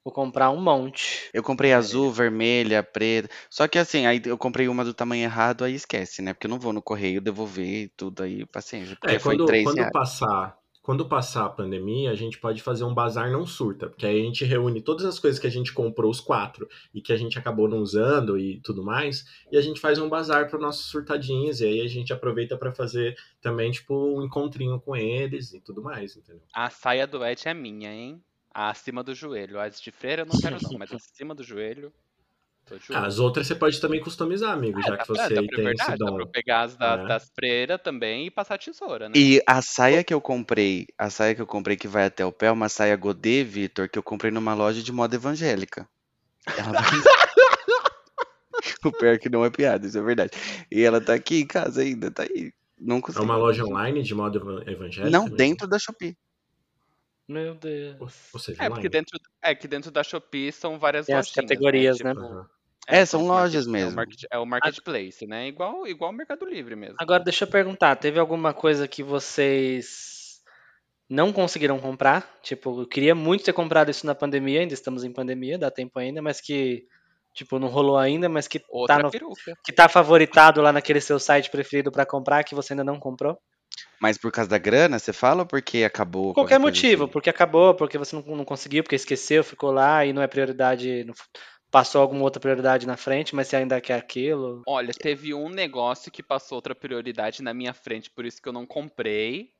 [0.06, 1.28] Vou comprar um monte.
[1.34, 3.28] Eu comprei azul, vermelha, preta.
[3.50, 6.32] Só que assim, aí eu comprei uma do tamanho errado, aí esquece, né?
[6.32, 8.94] Porque eu não vou no correio devolver tudo aí, paciência.
[8.94, 9.92] Porque é, quando, foi três quando reais.
[9.92, 10.56] passar,
[10.86, 14.24] quando passar a pandemia, a gente pode fazer um bazar não surta, porque aí a
[14.24, 17.36] gente reúne todas as coisas que a gente comprou, os quatro, e que a gente
[17.36, 21.60] acabou não usando e tudo mais, e a gente faz um bazar para nossos surtadinhos,
[21.60, 25.82] e aí a gente aproveita para fazer também, tipo, um encontrinho com eles e tudo
[25.82, 26.44] mais, entendeu?
[26.54, 28.22] A saia do Ed é minha, hein?
[28.54, 29.60] acima do joelho.
[29.60, 31.92] As de freira eu não quero não, mas acima do joelho.
[32.90, 36.06] Ah, as outras você pode também customizar, amigo, já que você tem verdade, esse dom.
[36.06, 37.06] Dá pra pegar as da, é.
[37.06, 39.14] das freiras também e passar tesoura, né?
[39.16, 42.32] E a saia que eu comprei, a saia que eu comprei que vai até o
[42.32, 45.88] pé, é uma saia Godê, Vitor, que eu comprei numa loja de moda evangélica.
[46.46, 46.80] Ela...
[48.84, 50.30] o pior é que não é piada, isso é verdade.
[50.70, 52.52] E ela tá aqui em casa ainda, tá aí.
[52.78, 54.38] Não É uma loja online de moda
[54.70, 55.10] evangélica?
[55.10, 55.36] Não, mesmo?
[55.36, 56.16] dentro da Shopee.
[57.26, 57.96] Meu Deus.
[58.58, 62.12] é, porque dentro, é que dentro da Shopee são várias Tem as categorias, né?
[62.12, 62.42] Tipo, né?
[62.42, 62.55] É,
[62.86, 63.90] é, são lojas mesmo.
[63.90, 65.48] É o, market, é o marketplace, né?
[65.48, 66.96] Igual, igual o Mercado Livre mesmo.
[66.98, 70.40] Agora, deixa eu perguntar, teve alguma coisa que vocês
[71.08, 72.38] não conseguiram comprar?
[72.42, 75.98] Tipo, eu queria muito ter comprado isso na pandemia, ainda estamos em pandemia, dá tempo
[75.98, 76.86] ainda, mas que,
[77.34, 79.10] tipo, não rolou ainda, mas que, tá, no,
[79.64, 83.38] que tá favoritado lá naquele seu site preferido para comprar, que você ainda não comprou?
[84.00, 86.34] Mas por causa da grana, você fala ou porque acabou?
[86.34, 87.12] Qualquer motivo, assim?
[87.12, 91.04] porque acabou, porque você não, não, conseguiu, porque esqueceu, ficou lá e não é prioridade,
[91.04, 91.14] não,
[91.70, 94.62] passou alguma outra prioridade na frente, mas você ainda quer aquilo.
[94.66, 98.52] Olha, teve um negócio que passou outra prioridade na minha frente, por isso que eu
[98.52, 99.50] não comprei.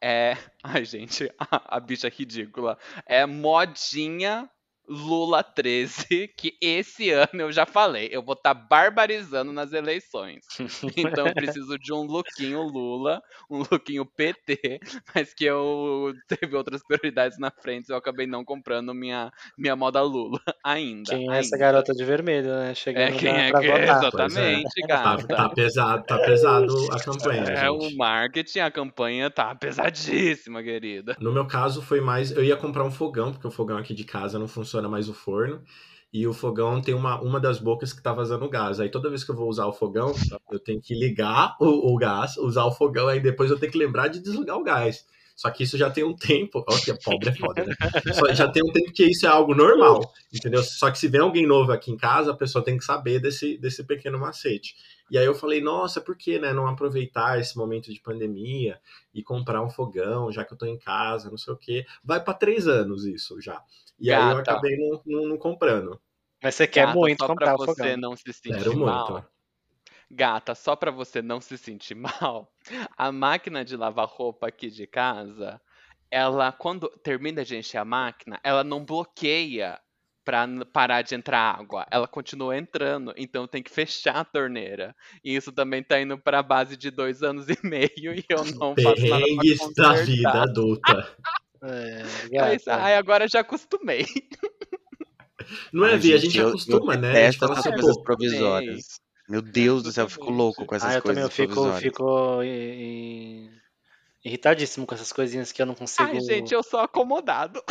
[0.00, 0.36] É.
[0.62, 2.78] Ai, gente, a, a bicha ridícula.
[3.06, 4.48] É modinha
[4.86, 10.44] Lula 13, que esse ano eu já falei, eu vou estar tá barbarizando nas eleições.
[10.96, 13.20] Então eu preciso de um lookinho Lula,
[13.50, 14.80] um lookinho PT,
[15.14, 20.00] mas que eu teve outras prioridades na frente, eu acabei não comprando minha, minha moda
[20.02, 21.10] Lula ainda.
[21.10, 22.74] Quem é essa garota de vermelho, né?
[22.74, 24.86] Chegando é, quem é que, é, Exatamente, é.
[24.86, 25.26] gata.
[25.26, 27.42] Tá, tá, pesado, tá pesado a campanha.
[27.42, 27.94] É, gente.
[27.94, 31.16] o marketing, a campanha tá pesadíssima, querida.
[31.20, 34.04] No meu caso foi mais, eu ia comprar um fogão, porque o fogão aqui de
[34.04, 35.62] casa não funciona funciona mais o forno.
[36.12, 38.78] E o fogão tem uma, uma das bocas que tá vazando gás.
[38.78, 40.14] Aí toda vez que eu vou usar o fogão,
[40.50, 43.78] eu tenho que ligar o, o gás, usar o fogão, aí depois eu tenho que
[43.78, 45.04] lembrar de desligar o gás.
[45.34, 46.64] Só que isso já tem um tempo.
[46.68, 47.74] Olha que pobre é foda, né?
[48.14, 50.00] Só, já tem um tempo que isso é algo normal,
[50.32, 50.62] entendeu?
[50.62, 53.58] Só que se vem alguém novo aqui em casa, a pessoa tem que saber desse,
[53.58, 54.76] desse pequeno macete.
[55.10, 58.78] E aí eu falei, nossa, por que né, não aproveitar esse momento de pandemia
[59.12, 61.84] e comprar um fogão, já que eu tô em casa, não sei o quê.
[62.04, 63.60] Vai para três anos isso já.
[63.98, 64.24] E Gata.
[64.24, 66.00] aí eu acabei não, não, não comprando.
[66.42, 69.12] Mas você quer Gata, muito só comprar pra você não se sentir Quero mal.
[69.12, 69.34] Muito.
[70.10, 72.52] Gata, só para você não se sentir mal,
[72.96, 75.60] a máquina de lavar roupa aqui de casa,
[76.10, 79.80] ela quando termina de encher a máquina, ela não bloqueia
[80.24, 81.86] para parar de entrar água.
[81.90, 84.96] Ela continua entrando, então tem que fechar a torneira.
[85.22, 88.74] E isso também tá indo para base de dois anos e meio e eu não
[88.74, 89.26] faço nada
[89.74, 91.16] pra da vida adulta.
[91.64, 92.04] é,
[92.40, 94.06] Mas, ai, agora já acostumei.
[95.72, 96.14] Não é, Vi?
[96.14, 97.26] A gente eu, acostuma, eu né?
[97.26, 99.00] A gente fala sobre coisas provisórias.
[99.28, 101.24] Meu Deus do céu, eu fico louco com essas ah, eu coisas.
[101.24, 102.40] Eu também fico, fico
[104.24, 106.08] irritadíssimo com essas coisinhas que eu não consigo.
[106.08, 107.62] Ai, gente, eu sou acomodado.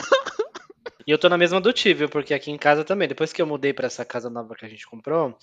[1.05, 3.45] E eu tô na mesma do Tívio, porque aqui em casa também, depois que eu
[3.45, 5.37] mudei para essa casa nova que a gente comprou,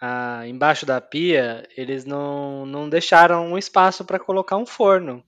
[0.00, 5.22] ah, embaixo da pia, eles não, não deixaram um espaço para colocar um forno.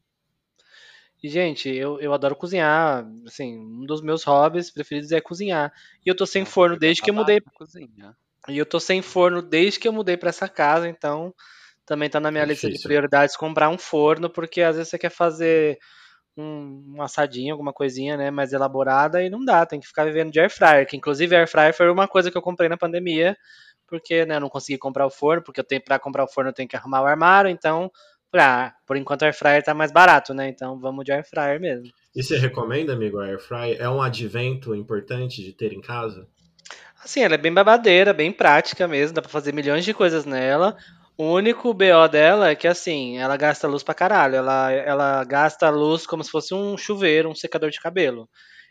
[1.26, 5.72] E, gente, eu, eu adoro cozinhar, assim, um dos meus hobbies preferidos é cozinhar.
[6.04, 7.42] E eu tô sem forno desde que eu mudei.
[8.48, 11.34] E eu tô sem forno desde que eu mudei para essa casa, então
[11.84, 14.98] também tá na minha é lista de prioridades comprar um forno, porque às vezes você
[15.00, 15.80] quer fazer
[16.36, 20.30] um, um, assadinho, alguma coisinha, né, mais elaborada e não dá, tem que ficar vivendo
[20.30, 23.36] de air fryer, que inclusive air fryer foi uma coisa que eu comprei na pandemia,
[23.88, 26.50] porque, né, eu não consegui comprar o forno, porque eu tenho para comprar o forno
[26.50, 27.90] eu tenho que arrumar o armário, então,
[28.38, 30.48] ah, por enquanto air fryer tá mais barato, né?
[30.48, 31.90] Então vamos de air fryer mesmo.
[32.14, 33.76] E você recomenda, amigo, a air fryer?
[33.80, 36.26] É um advento importante de ter em casa?
[37.02, 40.76] Assim, ela é bem babadeira, bem prática mesmo, dá para fazer milhões de coisas nela.
[41.16, 44.36] O único BO dela é que, assim, ela gasta luz pra caralho.
[44.36, 48.28] Ela, ela gasta luz como se fosse um chuveiro, um secador de cabelo.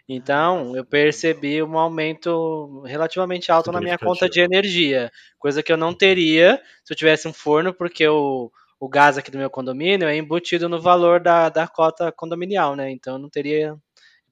[0.08, 5.12] Então, eu percebi um aumento relativamente alto na minha conta de energia.
[5.40, 9.32] Coisa que eu não teria se eu tivesse um forno, porque o, o gás aqui
[9.32, 12.92] do meu condomínio é embutido no valor da, da cota condominial, né?
[12.92, 13.68] Então, eu não teria.
[13.68, 13.80] Eu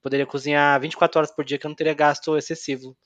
[0.02, 2.96] poderia cozinhar 24 horas por dia, que eu não teria gasto excessivo.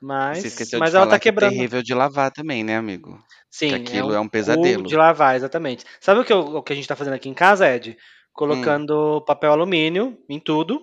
[0.00, 1.52] Mas, Você esqueceu mas de ela tá que é quebrando.
[1.52, 3.18] É terrível de lavar também, né, amigo?
[3.50, 3.68] Sim.
[3.70, 4.86] Que aquilo é um, é um pesadelo.
[4.86, 5.84] De lavar, exatamente.
[6.00, 7.96] Sabe o que, eu, o que a gente tá fazendo aqui em casa, Ed?
[8.32, 9.24] Colocando hum.
[9.24, 10.82] papel alumínio em tudo.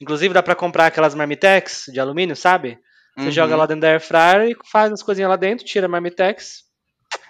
[0.00, 2.78] Inclusive dá para comprar aquelas marmitex de alumínio, sabe?
[3.16, 3.32] Você uhum.
[3.32, 6.67] joga lá dentro da air fryer e faz as coisinhas lá dentro, tira a marmitex.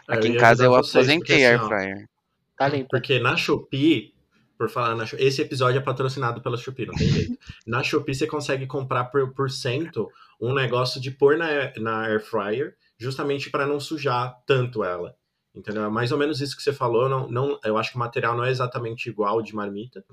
[0.09, 2.09] Aqui em casa eu aposentei a air fryer.
[2.57, 2.89] Tá limpo.
[2.91, 4.13] Porque na Shopee
[4.59, 7.39] por falar na Shopee, esse episódio é patrocinado pela Shopee, não tem jeito.
[7.65, 12.21] na Shopee você consegue comprar por, por cento um negócio de pôr na, na air
[12.21, 15.15] fryer, justamente para não sujar tanto ela.
[15.55, 15.85] Entendeu?
[15.85, 17.09] É mais ou menos isso que você falou.
[17.09, 20.05] Não, não, eu acho que o material não é exatamente igual de marmita,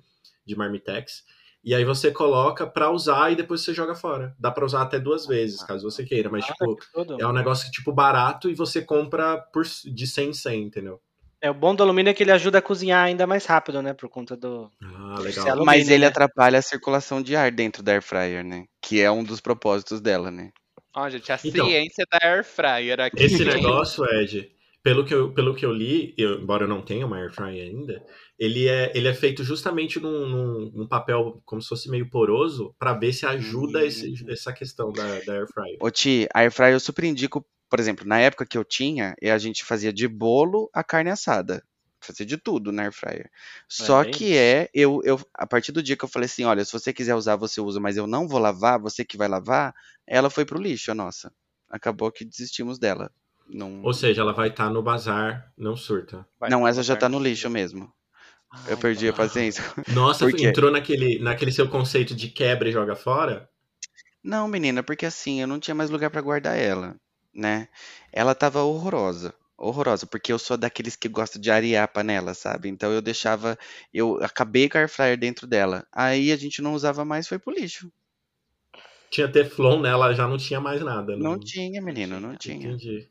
[0.46, 1.24] de marmitex.
[1.66, 4.36] E aí você coloca para usar e depois você joga fora.
[4.40, 6.30] Dá para usar até duas vezes, caso você queira.
[6.30, 6.78] Mas, ah, tipo,
[7.20, 11.02] é um negócio, tipo, barato e você compra por, de 100 em 100, entendeu?
[11.42, 13.94] É, o bom do alumínio é que ele ajuda a cozinhar ainda mais rápido, né?
[13.94, 14.70] Por conta do.
[14.80, 15.46] Ah, legal.
[15.46, 16.08] Alumínio, Mas ele né?
[16.08, 18.66] atrapalha a circulação de ar dentro da air fryer, né?
[18.80, 20.52] Que é um dos propósitos dela, né?
[20.96, 23.24] Ó, gente, a então, ciência da air fryer aqui.
[23.24, 24.52] Esse negócio, Ed,
[24.86, 27.66] pelo que eu, pelo que eu li, eu, embora eu não tenha uma air fryer
[27.66, 28.06] ainda,
[28.38, 32.76] ele é, ele é feito justamente num, num, num papel como se fosse meio poroso
[32.78, 33.82] para ver se ajuda hum.
[33.82, 35.78] esse, essa questão da, da air fryer.
[35.82, 39.16] Ô, Ti, a air fryer eu super indico por exemplo, na época que eu tinha,
[39.24, 41.64] a gente fazia de bolo a carne assada.
[42.00, 43.32] Fazia de tudo na air fryer.
[43.68, 46.64] Só é que é, eu, eu, a partir do dia que eu falei assim, olha,
[46.64, 49.74] se você quiser usar, você usa, mas eu não vou lavar, você que vai lavar,
[50.06, 51.34] ela foi pro lixo, a nossa.
[51.68, 53.12] Acabou que desistimos dela.
[53.48, 53.82] Não...
[53.84, 56.26] Ou seja, ela vai estar tá no bazar, não surta.
[56.40, 57.92] Vai não, essa já tá no lixo mesmo.
[58.52, 59.64] Ai, eu perdi a paciência.
[59.94, 63.50] Nossa, entrou naquele, naquele seu conceito de quebra e joga fora?
[64.24, 66.96] Não, menina, porque assim, eu não tinha mais lugar para guardar ela
[67.36, 67.68] né?
[68.12, 72.70] Ela tava horrorosa, horrorosa, porque eu sou daqueles que gosta de arear a panela, sabe?
[72.70, 73.60] Então eu deixava,
[73.94, 75.86] eu acabei com a air fryer dentro dela.
[75.92, 77.92] Aí a gente não usava mais, foi pro lixo.
[79.12, 81.16] Tinha Teflon nela, já não tinha mais nada.
[81.16, 82.68] Não, não tinha, menino, não tinha.
[82.70, 83.10] Entendi.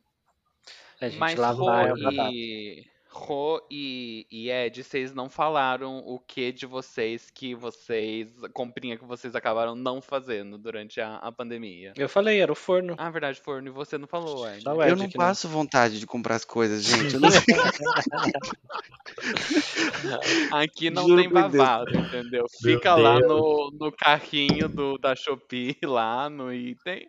[1.04, 2.84] A gente Mas lava foi...
[3.14, 8.28] Rô e, e Ed, vocês não falaram o que de vocês que vocês.
[8.52, 11.92] comprinha que vocês acabaram não fazendo durante a, a pandemia.
[11.96, 12.96] Eu falei, era o forno.
[12.98, 13.68] Ah, verdade, forno.
[13.68, 14.64] E você não falou, Ed.
[14.68, 15.54] Ed eu não passo não.
[15.54, 17.16] vontade de comprar as coisas, gente.
[17.16, 17.28] Não...
[20.50, 22.46] Aqui não Juro tem babado, entendeu?
[22.60, 27.08] Fica lá no, no carrinho do, da Shopee, lá no item,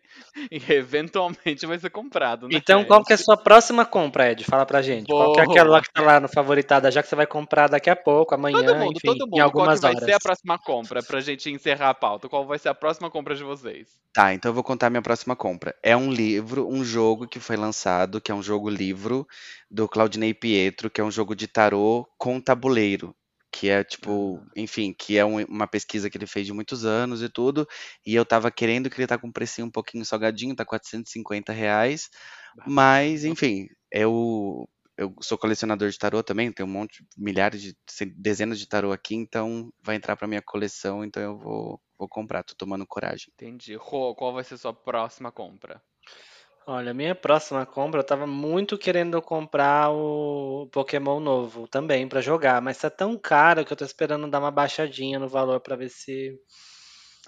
[0.52, 2.48] e eventualmente vai ser comprado.
[2.48, 4.44] Né, então, qual que é a sua próxima compra, Ed?
[4.44, 5.08] Fala pra gente.
[5.08, 7.90] Qual que é aquela que tá lá no favoritada já que você vai comprar daqui
[7.90, 9.38] a pouco, amanhã, todo mundo, enfim, todo mundo.
[9.38, 12.28] em algumas Qual vai ser a próxima compra pra gente encerrar a pauta?
[12.28, 13.88] Qual vai ser a próxima compra de vocês?
[14.14, 15.76] Tá, então eu vou contar minha próxima compra.
[15.82, 19.26] É um livro, um jogo que foi lançado, que é um jogo livro
[19.72, 23.16] do Claudinei Pietro, que é um jogo de tarô com tabuleiro
[23.58, 27.22] que é tipo, enfim, que é um- uma pesquisa que ele fez de muitos anos
[27.24, 27.66] e tudo,
[28.06, 31.54] e eu tava querendo que ele tá com um precinho um pouquinho salgadinho, tá 450
[31.54, 32.10] reais,
[32.68, 34.68] mas, enfim, eu,
[34.98, 37.76] eu sou colecionador de tarô também, tenho um monte, milhares de,
[38.16, 42.44] dezenas de tarô aqui, então vai entrar pra minha coleção, então eu vou, vou comprar,
[42.44, 43.28] tô tomando coragem.
[43.34, 43.76] Entendi.
[43.76, 45.82] Rô, qual vai ser sua próxima compra?
[46.68, 52.60] Olha, minha próxima compra, eu tava muito querendo comprar o Pokémon novo também pra jogar,
[52.60, 55.90] mas tá tão caro que eu tô esperando dar uma baixadinha no valor pra ver
[55.90, 56.36] se.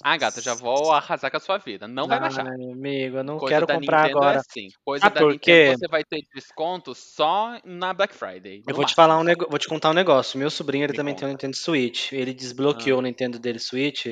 [0.04, 1.88] Ah, gata, já vou arrasar com a sua vida.
[1.88, 2.50] Não vai baixar.
[2.50, 4.36] Ai, amigo, eu não Coisa quero da comprar Nintendo é agora.
[4.36, 4.72] assim.
[4.86, 5.60] Coisa Sabe da por quê?
[5.60, 8.64] Nintendo você vai ter desconto só na Black Friday.
[8.68, 9.48] Eu vou te falar um nego...
[9.50, 10.38] vou te contar um negócio.
[10.38, 11.16] Meu sobrinho, ele Me também conta.
[11.16, 12.12] tem um Nintendo Switch.
[12.12, 12.34] Ele
[12.70, 12.92] Ah.
[12.92, 14.06] desbloqueou o Nintendo dele Switch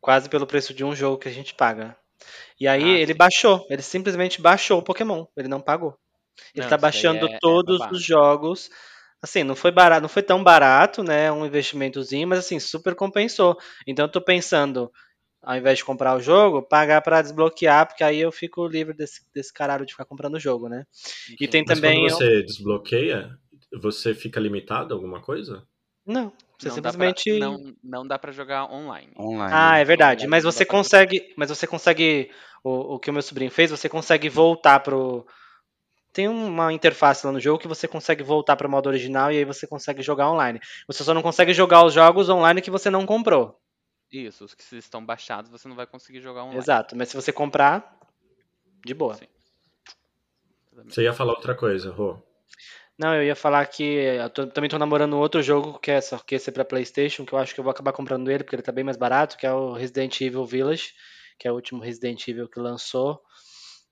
[0.00, 1.96] quase pelo preço de um jogo que a gente paga.
[2.60, 3.14] E aí Ah, ele sim.
[3.14, 5.96] baixou, ele simplesmente baixou o Pokémon, ele não pagou.
[6.56, 7.92] Ele Não, tá baixando é- é todos babado.
[7.92, 8.70] os jogos.
[9.22, 11.32] Assim, não foi barato, não foi tão barato, né?
[11.32, 13.58] Um investimentozinho, mas assim, super compensou.
[13.86, 14.90] Então eu tô pensando,
[15.46, 19.22] ao invés de comprar o jogo, pagar pra desbloquear, porque aí eu fico livre desse,
[19.32, 20.84] desse caralho de ficar comprando o jogo, né?
[21.40, 22.00] E tem Mas também.
[22.00, 23.30] quando você desbloqueia,
[23.80, 25.62] você fica limitado a alguma coisa?
[26.04, 27.38] Não, você Não dá pra- simplesmente.
[27.38, 29.12] não, não dá pra jogar online.
[29.18, 29.52] Online.
[29.54, 30.20] Ah, é verdade.
[30.22, 31.32] Online Mas você dá pra consegue.
[31.36, 32.30] Mas você consegue.
[32.64, 35.24] O, o que o meu sobrinho fez, você consegue voltar pro.
[36.12, 39.36] Tem uma interface lá no jogo que você consegue voltar para o modo original e
[39.38, 40.58] aí você consegue jogar online.
[40.88, 43.58] Você só não consegue jogar os jogos online que você não comprou.
[44.10, 46.58] Isso, os que estão baixados você não vai conseguir jogar online.
[46.58, 46.94] Exato.
[46.96, 47.98] Mas se você comprar,
[48.84, 49.14] de boa.
[49.14, 49.26] Sim.
[50.84, 52.18] Você ia falar outra coisa, Rô.
[52.98, 56.18] Não, eu ia falar que eu tô- também tô namorando outro jogo que é só
[56.18, 58.56] que esse é pra PlayStation, que eu acho que eu vou acabar comprando ele porque
[58.56, 60.94] ele tá bem mais barato, que é o Resident Evil Village,
[61.38, 63.22] que é o último Resident Evil que lançou.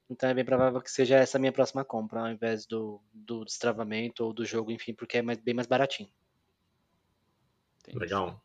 [0.08, 3.44] Então é bem provável que seja essa a minha próxima compra, ao invés do, do
[3.44, 6.08] destravamento ou do jogo, enfim, porque é mais- bem mais baratinho.
[7.80, 7.98] Entendi.
[7.98, 8.40] Legal.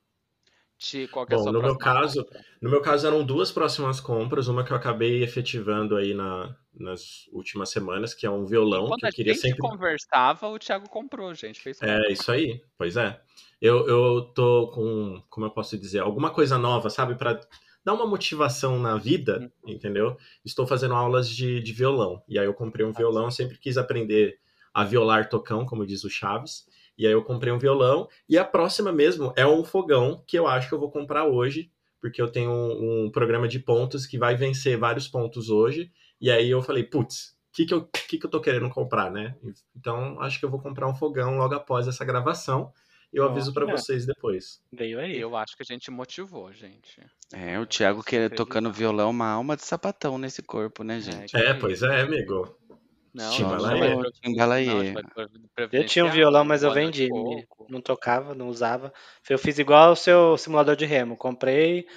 [0.79, 2.45] Ti, qual que é a Bom, sua no meu caso, compra?
[2.61, 7.27] no meu caso eram duas próximas compras, uma que eu acabei efetivando aí na, nas
[7.31, 9.59] últimas semanas, que é um violão Enquanto que eu a queria gente sempre.
[9.59, 11.59] conversava, o Thiago comprou, gente.
[11.61, 12.07] Fez compra.
[12.07, 13.21] É isso aí, pois é.
[13.61, 17.39] Eu, eu tô com, como eu posso dizer, alguma coisa nova, sabe, Pra
[17.83, 20.17] dar uma motivação na vida, entendeu?
[20.43, 22.21] Estou fazendo aulas de, de violão.
[22.27, 24.37] E aí eu comprei um violão, eu sempre quis aprender
[24.73, 26.65] a violar tocão, como diz o Chaves.
[26.99, 28.09] E aí eu comprei um violão.
[28.27, 31.71] E a próxima mesmo é um fogão que eu acho que eu vou comprar hoje,
[32.01, 35.89] porque eu tenho um, um programa de pontos que vai vencer vários pontos hoje.
[36.19, 39.09] E aí eu falei, putz, o que, que, eu, que, que eu tô querendo comprar,
[39.09, 39.33] né?
[39.73, 42.73] Então acho que eu vou comprar um fogão logo após essa gravação.
[43.11, 44.61] Eu aviso para vocês depois.
[44.71, 45.17] Veio aí.
[45.17, 47.01] Eu acho que a gente motivou, gente.
[47.33, 51.35] É, o Thiago que tocando violão, uma alma de sapatão nesse corpo, né, gente?
[51.35, 52.58] É, pois é, amigo.
[53.13, 53.95] Não, Timbalaê.
[53.95, 54.93] não, Timbalaê.
[55.71, 57.09] Eu tinha um violão, mas eu vendi.
[57.69, 58.93] Não tocava, não usava.
[59.29, 61.15] Eu fiz igual o seu simulador de remo.
[61.15, 61.87] Comprei,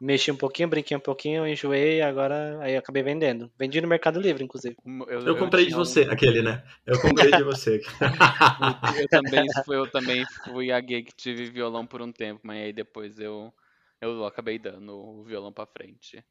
[0.00, 3.50] mexi um pouquinho, brinquei um pouquinho, enjoei, agora aí acabei vendendo.
[3.58, 4.76] Vendi no Mercado Livre, inclusive.
[5.08, 6.62] Eu, Eu comprei de tinha um- você, aquele, né?
[6.86, 7.80] Eu comprei de você.
[9.02, 12.58] Eu também, fui, eu também fui a gay que tive violão por um tempo, mas
[12.62, 13.52] aí depois eu,
[14.00, 16.22] eu acabei dando o violão pra frente.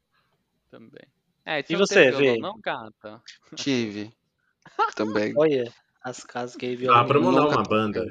[0.70, 1.06] Também.
[1.44, 2.36] É, E você Vê?
[2.38, 3.20] não, gata?
[3.56, 4.12] Tive.
[4.96, 5.38] Também.
[5.38, 5.72] Olha,
[6.02, 7.02] as casas gay violão.
[7.02, 8.04] Dá pra montar Nunca uma banda.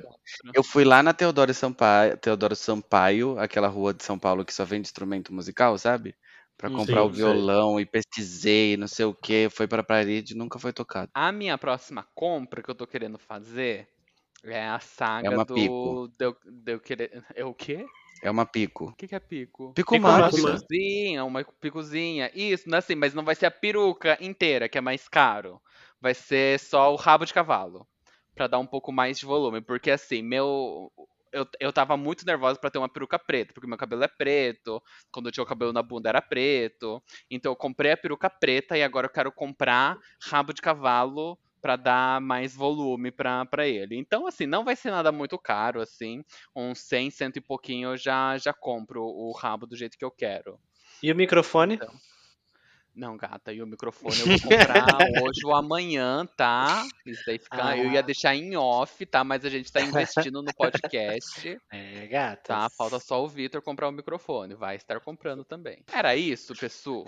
[0.54, 4.66] Eu fui lá na Teodoro Sampaio, Teodoro Sampaio, aquela rua de São Paulo que só
[4.66, 6.16] vende instrumento musical, sabe?
[6.58, 7.48] Pra Hum, comprar sim, o sei.
[7.50, 11.12] violão e pesquisei, não sei o que, foi pra parede e nunca foi tocado.
[11.14, 13.90] A minha próxima compra que eu tô querendo fazer
[14.44, 15.46] é a saga uma do.
[15.46, 16.12] pico.
[16.18, 17.26] De eu, de eu querer.
[17.36, 17.86] É o quê?
[18.22, 18.86] É uma pico.
[18.86, 19.74] O que, que é pico?
[19.74, 20.42] Pico Pico macho.
[20.44, 20.66] macho.
[20.68, 22.32] Picozinha, uma picozinha.
[22.36, 25.60] Isso, não é assim, mas não vai ser a peruca inteira, que é mais caro.
[26.00, 27.88] Vai ser só o rabo de cavalo.
[28.36, 29.62] Pra dar um pouco mais de volume.
[29.62, 30.92] Porque assim, meu.
[31.34, 34.84] Eu, eu tava muito nervosa pra ter uma peruca preta, porque meu cabelo é preto.
[35.10, 37.02] Quando eu tinha o cabelo na bunda era preto.
[37.30, 41.76] Então eu comprei a peruca preta e agora eu quero comprar rabo de cavalo pra
[41.76, 43.98] dar mais volume pra pra ele.
[43.98, 46.24] Então, assim, não vai ser nada muito caro, assim.
[46.56, 50.12] Uns 100, cento e pouquinho eu já, já compro o rabo do jeito que eu
[50.12, 50.60] quero.
[51.04, 51.80] E o microfone?
[52.94, 54.86] Não, gata, e o microfone eu vou comprar
[55.24, 56.86] hoje ou amanhã, tá?
[57.06, 57.78] Isso daí fica.
[57.78, 58.04] Eu ia Ah.
[58.04, 59.24] deixar em off, tá?
[59.24, 62.42] Mas a gente tá investindo no podcast, É, gata.
[62.54, 62.68] tá?
[62.78, 64.56] Falta só o Vitor comprar o microfone.
[64.56, 65.82] Vai estar comprando também.
[65.94, 67.06] Era isso, pessoal.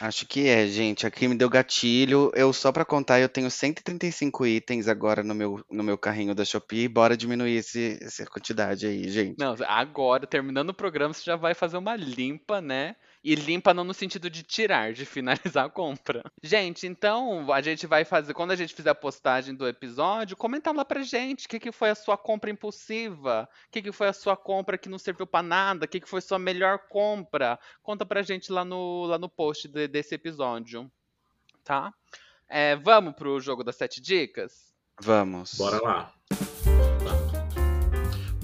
[0.00, 1.06] Acho que é, gente.
[1.06, 2.30] Aqui me deu gatilho.
[2.34, 6.44] Eu, só pra contar, eu tenho 135 itens agora no meu, no meu carrinho da
[6.44, 6.88] Shopee.
[6.88, 9.38] Bora diminuir esse, essa quantidade aí, gente.
[9.38, 12.94] Não, agora, terminando o programa, você já vai fazer uma limpa, né?
[13.28, 16.22] E limpa não no sentido de tirar, de finalizar a compra.
[16.40, 18.32] Gente, então a gente vai fazer.
[18.32, 21.72] Quando a gente fizer a postagem do episódio, comenta lá pra gente o que, que
[21.72, 25.26] foi a sua compra impulsiva, o que, que foi a sua compra que não serviu
[25.26, 27.58] para nada, o que, que foi sua melhor compra.
[27.82, 30.88] Conta pra gente lá no, lá no post de, desse episódio.
[31.64, 31.92] Tá?
[32.48, 34.72] É, vamos pro jogo das sete dicas?
[35.00, 35.54] Vamos.
[35.54, 36.15] Bora lá.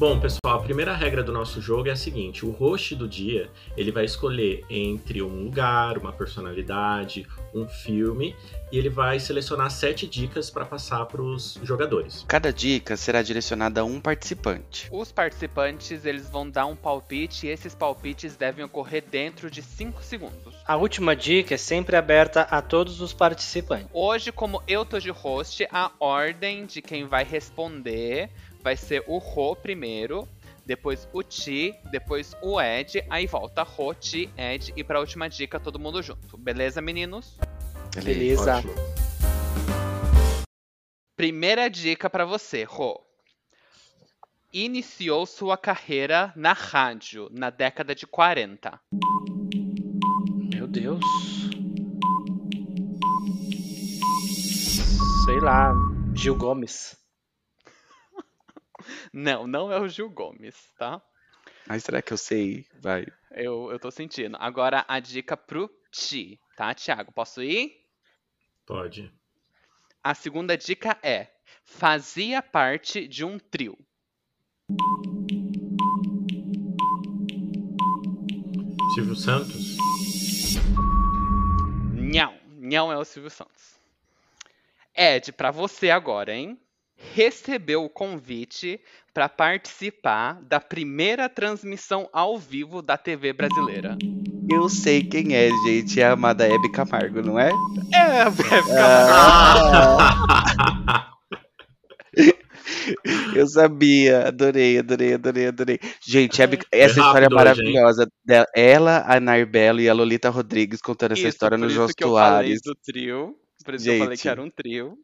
[0.02, 3.48] Bom, pessoal, a primeira regra do nosso jogo é a seguinte: o host do dia
[3.76, 7.24] ele vai escolher entre um lugar, uma personalidade,
[7.54, 8.34] um filme
[8.72, 12.24] e ele vai selecionar sete dicas para passar para os jogadores.
[12.26, 14.88] Cada dica será direcionada a um participante.
[14.90, 20.02] Os participantes eles vão dar um palpite e esses palpites devem ocorrer dentro de 5
[20.02, 20.52] segundos.
[20.66, 23.86] A última dica é sempre aberta a todos os participantes.
[23.92, 28.30] Hoje, como eu tô de host, a ordem de quem vai responder
[28.62, 30.28] vai ser o Ro primeiro,
[30.64, 35.58] depois o Ti, depois o Ed, aí volta Ro, Ti, Ed e pra última dica
[35.58, 36.38] todo mundo junto.
[36.38, 37.36] Beleza, meninos?
[38.02, 38.58] Beleza.
[38.58, 38.72] Ótimo.
[41.16, 43.00] Primeira dica para você, Ro.
[44.52, 48.78] Iniciou sua carreira na rádio na década de 40.
[50.54, 51.00] Meu Deus.
[55.24, 55.72] Sei lá,
[56.14, 57.01] Gil Gomes.
[59.12, 61.00] Não, não é o Gil Gomes, tá?
[61.66, 62.66] Mas será que eu sei?
[62.80, 63.06] Vai.
[63.30, 64.36] Eu, eu tô sentindo.
[64.40, 67.12] Agora a dica pro Ti, tá, Thiago?
[67.12, 67.72] Posso ir?
[68.66, 69.12] Pode.
[70.02, 71.28] A segunda dica é:
[71.64, 73.78] fazia parte de um trio.
[78.94, 79.76] Silvio Santos?
[81.94, 83.80] Não, não é o Silvio Santos.
[84.94, 86.60] Ed, pra você agora, hein?
[86.96, 88.80] Recebeu o convite
[89.12, 93.96] para participar da primeira transmissão ao vivo da TV brasileira.
[94.48, 96.00] Eu sei quem é, gente.
[96.00, 97.50] É a amada Hebe Camargo, não é?
[97.92, 98.70] É, a Hebe Camargo.
[98.78, 101.08] Ah.
[103.34, 105.78] Eu sabia, adorei, adorei, adorei, adorei.
[106.04, 108.06] Gente, Hebe, essa história é maravilhosa.
[108.24, 108.46] dela.
[108.54, 111.94] Ela, a Narbelo e a Lolita Rodrigues contando essa Isso, história por no isso Jô
[111.94, 112.60] que eu falei Soares.
[112.62, 113.36] do trio.
[113.64, 114.98] Por isso que eu falei que Gente, era um trio.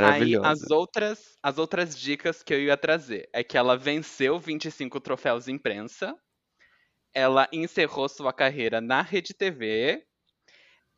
[0.00, 0.48] Aí Maravilhosa.
[0.48, 5.48] as outras, as outras dicas que eu ia trazer é que ela venceu 25 troféus
[5.48, 6.14] imprensa,
[7.14, 10.04] ela encerrou sua carreira na Rede TV.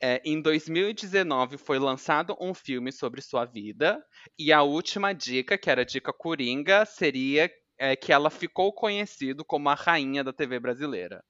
[0.03, 4.03] é, em 2019 foi lançado um filme sobre sua vida.
[4.39, 9.45] E a última dica, que era a dica Coringa, seria é, que ela ficou conhecida
[9.45, 11.22] como a rainha da TV brasileira.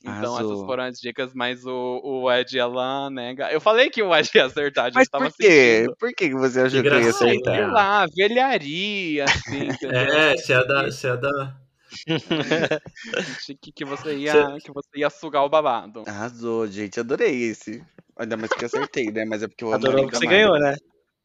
[0.00, 0.66] Então essas Arrasou.
[0.66, 3.50] foram as dicas, mas o, o Ed ela nega.
[3.52, 5.82] Eu falei que o Ed ia acertar, a gente Mas tava por quê?
[5.82, 5.96] sentindo.
[5.98, 7.12] Por que que você achou que eu ia gracinha.
[7.12, 7.72] Sei acertar?
[7.72, 9.68] lá, velharia, assim?
[9.92, 10.84] É, você é da.
[10.84, 11.56] Você é da...
[13.16, 16.04] Achei que, que você ia, que você ia sugar o babado.
[16.06, 17.00] Arrasou, gente.
[17.00, 17.82] Adorei esse.
[18.16, 19.24] Ainda mais que eu acertei, né?
[19.24, 20.52] Mas é porque eu Adorou que você Camargo.
[20.52, 20.76] ganhou, né?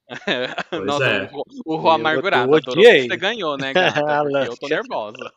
[0.86, 1.30] Nossa, é.
[1.34, 2.56] o, o Rô amargurado.
[2.56, 4.02] adorou que você ganhou, né, gata?
[4.24, 5.34] Porque eu tô nervosa.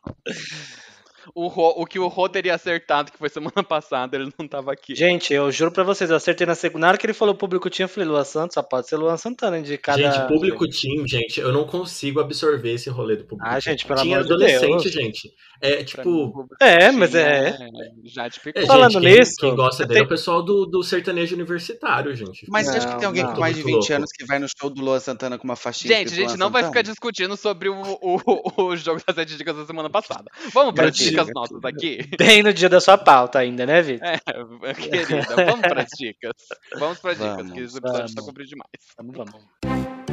[1.35, 1.47] O,
[1.83, 4.95] o que o Rô teria acertado, que foi semana passada, ele não tava aqui.
[4.95, 6.83] Gente, eu juro pra vocês, eu acertei na segunda.
[6.83, 9.17] Na hora que ele falou público tinha, eu falei, Luan Santos, só pode ser Luan
[9.17, 9.99] Santana de cada.
[10.01, 14.01] Gente, público team, gente, eu não consigo absorver esse rolê do público Ah, gente, pelo
[14.01, 14.93] Tinha amor de adolescente, Deus.
[14.93, 15.33] gente.
[15.61, 16.49] É Pra tipo.
[16.61, 17.57] É, mas é.
[18.05, 20.83] Já de É, gente, Falando quem, nisso, quem gosta dele é o pessoal do, do
[20.83, 22.45] sertanejo universitário, gente.
[22.51, 23.33] Mas você acha que Não, tem alguém não.
[23.33, 23.95] com mais de Muito 20 louco.
[23.95, 26.51] anos que vai no show do Luan Santana com uma faixinha Gente, a gente não
[26.51, 26.93] vai ficar Santana?
[26.93, 30.31] discutindo sobre o, o, o jogo das sete dicas da semana passada.
[30.53, 31.16] Vamos as Mentira.
[31.25, 31.99] Dicas nossas aqui?
[32.19, 34.09] Bem no dia da sua pauta ainda, né, Vitor?
[34.09, 34.19] É,
[34.75, 36.33] querida, vamos para as dicas.
[36.79, 38.27] Vamos para as dicas, que esse episódio está vamos.
[38.27, 38.71] comprido demais.
[38.99, 40.06] Vamos, vamos.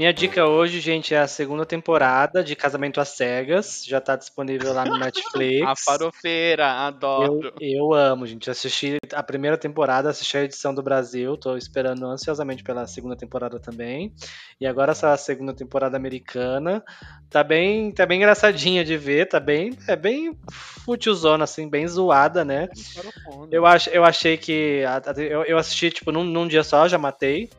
[0.00, 3.84] Minha dica hoje, gente, é a segunda temporada de Casamento às Cegas.
[3.84, 5.62] Já tá disponível lá no Netflix.
[5.66, 7.52] A farofeira, Eu, adoro.
[7.60, 8.50] eu amo, gente.
[8.50, 11.36] Assisti a primeira temporada, assisti a edição do Brasil.
[11.36, 14.14] Tô esperando ansiosamente pela segunda temporada também.
[14.58, 16.82] E agora essa segunda temporada americana.
[17.28, 22.42] Tá bem, tá bem engraçadinha de ver, tá bem, é bem futilzona, assim, bem zoada,
[22.42, 22.70] né?
[23.50, 24.82] Eu, ach, eu achei que.
[25.18, 27.50] Eu, eu assisti, tipo, num, num dia só, já matei.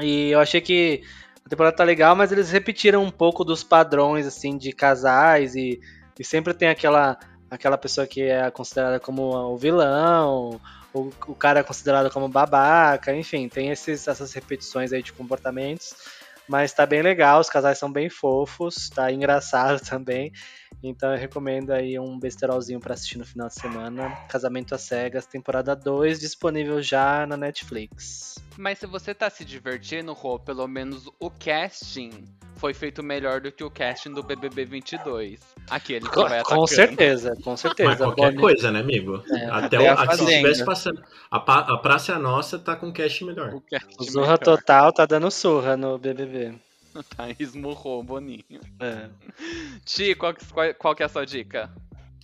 [0.00, 1.02] E eu achei que
[1.44, 5.80] a temporada tá legal, mas eles repetiram um pouco dos padrões, assim, de casais e,
[6.18, 7.18] e sempre tem aquela,
[7.50, 10.60] aquela pessoa que é considerada como o vilão,
[10.92, 15.94] o, o cara é considerado como babaca, enfim, tem esses, essas repetições aí de comportamentos.
[16.48, 20.32] Mas tá bem legal, os casais são bem fofos, tá engraçado também.
[20.82, 24.10] Então eu recomendo aí um besterolzinho para assistir no final de semana.
[24.28, 28.36] Casamento às Cegas, temporada 2, disponível já na Netflix.
[28.56, 32.24] Mas se você tá se divertindo, Rô, pelo menos o casting
[32.56, 35.40] foi feito melhor do que o casting do BBB 22.
[35.70, 37.88] Aquele que com, vai com certeza, com certeza.
[37.88, 39.22] Mas qualquer coisa, né, amigo?
[39.30, 41.02] É, até, até o, a se estivesse passando.
[41.30, 43.54] A, a Praça é Nossa tá com casting melhor.
[43.54, 46.54] O casting Zorra Total tá dando surra no BBB.
[47.16, 48.60] Tá, esmurrou o Boninho.
[48.80, 49.08] É.
[49.84, 51.70] Ti, qual, qual, qual que é a sua dica?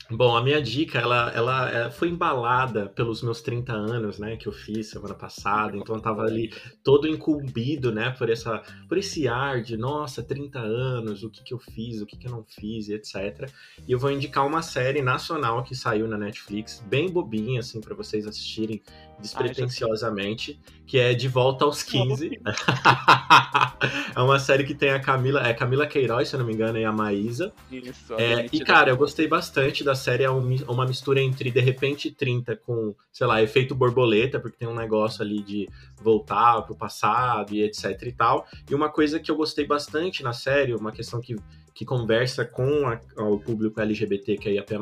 [0.09, 4.47] Bom, a minha dica, ela, ela é, foi embalada pelos meus 30 anos, né, que
[4.47, 6.53] eu fiz semana passada, então eu tava ali
[6.85, 11.53] todo incumbido, né, por, essa, por esse ar de, nossa, 30 anos, o que que
[11.53, 13.51] eu fiz, o que que eu não fiz, e etc.
[13.87, 17.97] E eu vou indicar uma série nacional que saiu na Netflix, bem bobinha, assim, para
[17.97, 18.81] vocês assistirem
[19.21, 22.41] despretensiosamente, que é De Volta aos 15.
[24.15, 26.79] é uma série que tem a Camila, é Camila Queiroz, se eu não me engano,
[26.79, 27.53] e a Maísa.
[27.71, 30.25] Isso, É, e, cara, eu gostei bastante da série.
[30.25, 34.69] É um- uma mistura entre De Repente 30 com, sei lá, efeito borboleta, porque tem
[34.69, 35.69] um negócio ali de
[36.01, 38.47] voltar pro passado e etc e tal.
[38.71, 41.37] E uma coisa que eu gostei bastante na série, uma questão que,
[41.75, 44.75] que conversa com a- o público LGBT que é IAP+,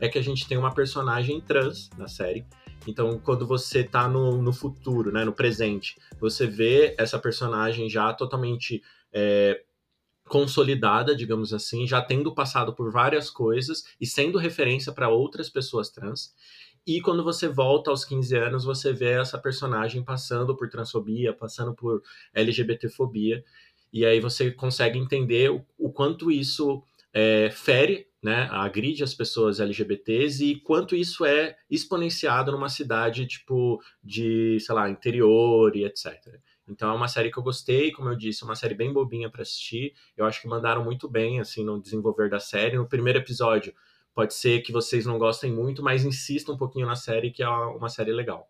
[0.00, 2.44] é que a gente tem uma personagem trans na série.
[2.86, 8.12] Então, quando você tá no, no futuro, né, no presente, você vê essa personagem já
[8.12, 9.62] totalmente é,
[10.28, 15.90] consolidada, digamos assim, já tendo passado por várias coisas e sendo referência para outras pessoas
[15.90, 16.34] trans.
[16.86, 21.74] E quando você volta aos 15 anos, você vê essa personagem passando por transfobia, passando
[21.74, 22.02] por
[22.32, 23.44] LGBTfobia,
[23.92, 29.60] e aí você consegue entender o, o quanto isso é, fere, né, agride as pessoas
[29.60, 36.38] LGBTs e quanto isso é exponenciado numa cidade tipo de, sei lá, interior e etc.
[36.68, 39.30] Então é uma série que eu gostei, como eu disse, é uma série bem bobinha
[39.30, 39.94] para assistir.
[40.16, 42.76] Eu acho que mandaram muito bem assim no desenvolver da série.
[42.76, 43.74] No primeiro episódio,
[44.14, 47.48] pode ser que vocês não gostem muito, mas insistam um pouquinho na série que é
[47.48, 48.48] uma série legal.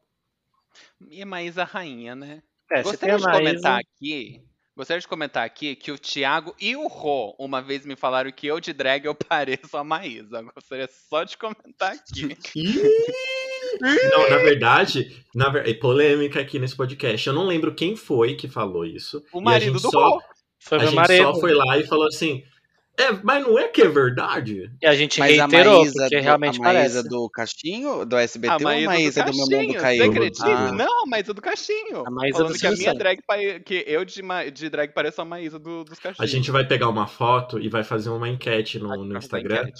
[1.08, 2.42] E a Maísa Rainha, né?
[2.70, 3.38] É, você tem Gostaria a de Maísa.
[3.38, 4.44] comentar aqui.
[4.76, 8.46] Gostaria de comentar aqui que o Thiago e o Rô uma vez me falaram que
[8.46, 10.42] eu de drag eu pareço a Maísa.
[10.54, 12.36] Gostaria só de comentar aqui.
[14.10, 17.26] Não, na verdade, na ver- é polêmica aqui nesse podcast.
[17.26, 19.22] Eu não lembro quem foi que falou isso.
[19.32, 20.22] O E a marido gente do só, Rô.
[20.58, 21.22] Foi a meu gente marido.
[21.22, 22.42] só foi lá e falou assim:
[23.00, 24.70] é, mas não é que é verdade?
[24.80, 27.08] E a gente Mas a reiterou, Maísa, porque do, realmente a Maísa parece.
[27.08, 30.04] do Caixinho, do SBT, A ou a Maísa, do do, Meu Mundo Caiu?
[30.04, 30.46] Você acredita?
[30.46, 30.72] Ah.
[30.72, 32.06] Não, a Maísa do Caixinho.
[32.06, 33.20] A Maísa Falando do que a minha drag,
[33.64, 34.22] que eu de,
[34.52, 36.20] de drag pareço a Maísa do, dos Caixinhos.
[36.20, 39.62] A gente vai pegar uma foto e vai fazer uma enquete no, no Instagram A
[39.62, 39.72] vai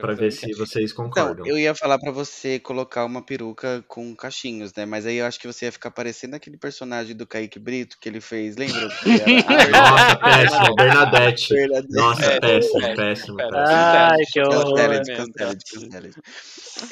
[0.00, 1.46] para ver se vocês Então, concordam.
[1.46, 4.86] eu ia falar pra você colocar uma peruca com cachinhos, né?
[4.86, 8.08] Mas aí eu acho que você ia ficar parecendo aquele personagem do Kaique Brito que
[8.08, 8.88] ele fez, lembra?
[9.72, 11.54] Nossa, péssimo, Bernadette.
[11.54, 11.86] Verdade.
[11.90, 13.56] Nossa, É, péssimo, é, péssimo, péssimo.
[13.58, 14.64] Ai, que horror.
[14.74, 15.04] Cancela, mesmo.
[15.04, 16.10] descancela, descancela.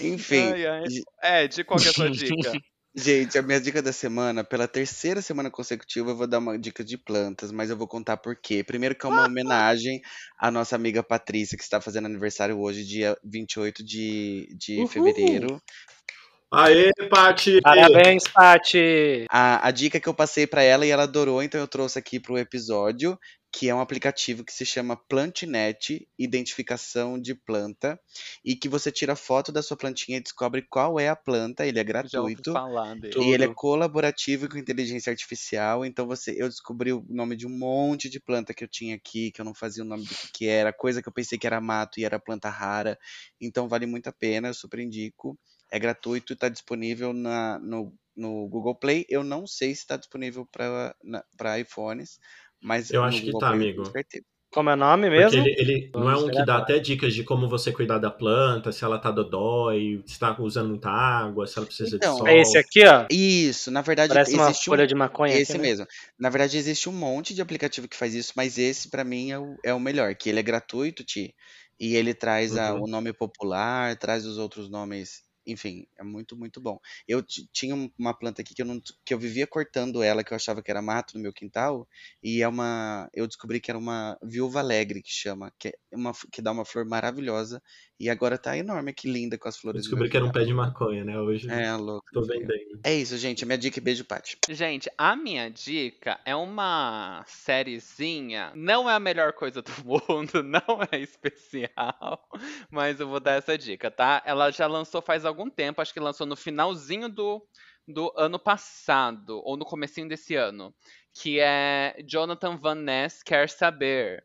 [0.01, 1.45] Enfim, Ai, ai.
[1.45, 2.53] Ed, qual que é a sua dica?
[2.95, 6.85] gente, a minha dica da semana, pela terceira semana consecutiva, eu vou dar uma dica
[6.85, 8.63] de plantas, mas eu vou contar por quê.
[8.63, 10.01] Primeiro que é uma homenagem
[10.39, 14.89] à nossa amiga Patrícia, que está fazendo aniversário hoje, dia 28 de, de Uhul.
[14.89, 15.63] fevereiro.
[16.55, 17.63] Aê, Paty!
[17.63, 19.25] Parabéns, Paty!
[19.31, 22.21] A, a dica que eu passei pra ela e ela adorou, então eu trouxe aqui
[22.21, 23.19] pro episódio,
[23.53, 28.01] que é um aplicativo que se chama Plantinet, identificação de planta,
[28.43, 31.79] e que você tira foto da sua plantinha e descobre qual é a planta, ele
[31.79, 32.51] é gratuito.
[33.21, 37.51] E ele é colaborativo com inteligência artificial, então você, eu descobri o nome de um
[37.51, 40.33] monte de planta que eu tinha aqui, que eu não fazia o nome do que,
[40.33, 42.99] que era, coisa que eu pensei que era mato e era planta rara.
[43.39, 45.39] Então vale muito a pena, eu super indico.
[45.71, 49.05] É gratuito, está disponível na, no, no Google Play.
[49.09, 52.19] Eu não sei se está disponível para iPhones,
[52.63, 53.83] mas Eu acho que tá, amigo.
[54.53, 55.37] Como é o nome Porque mesmo?
[55.37, 58.73] ele, ele não é um que dá até dicas de como você cuidar da planta,
[58.73, 62.27] se ela tá dodói, se tá usando muita água, se ela precisa Então, de sol.
[62.29, 63.07] É esse aqui, ó.
[63.11, 65.63] Isso, na verdade, Parece uma existe um, folha de maconha Esse aqui, né?
[65.63, 65.87] mesmo.
[66.19, 69.39] Na verdade, existe um monte de aplicativo que faz isso, mas esse pra mim é
[69.39, 71.35] o, é o melhor, que ele é gratuito, Ti,
[71.81, 72.83] e ele traz a- Uhum.
[72.83, 76.79] o nome popular, traz os outros nomes, enfim, é muito, muito bom.
[77.07, 80.23] Eu ti- tinha um- uma planta aqui que eu, não, que eu vivia cortando ela,
[80.25, 81.89] que eu achava que era mato no meu quintal,
[82.23, 86.11] e é uma, eu descobri que era uma viúva alegre que chama, que, é uma,
[86.11, 87.61] f- que dá uma flor maravilhosa,
[87.99, 90.53] e agora tá enorme, que linda com as flores descobri que era um pé de
[90.55, 91.19] maconha, né?
[91.19, 92.07] Hoje É, louco.
[92.13, 92.81] tô vendendo.
[92.85, 94.37] É isso, gente, minha dica e beijo, Paty.
[94.51, 98.53] Gente, a minha dica é uma sériezinha.
[98.55, 102.29] Não é a melhor coisa do mundo, não é especial,
[102.71, 104.23] mas eu vou dar essa dica, tá?
[104.27, 107.41] Ela já lançou faz algum tempo, acho que lançou no finalzinho do,
[107.87, 110.75] do ano passado, ou no comecinho desse ano,
[111.15, 114.25] que é Jonathan Van Ness Quer Saber.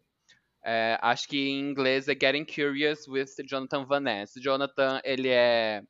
[0.70, 4.34] É, acho que em inglês é Getting Curious with Jonathan Van Ness.
[4.36, 5.82] Jonathan, ele é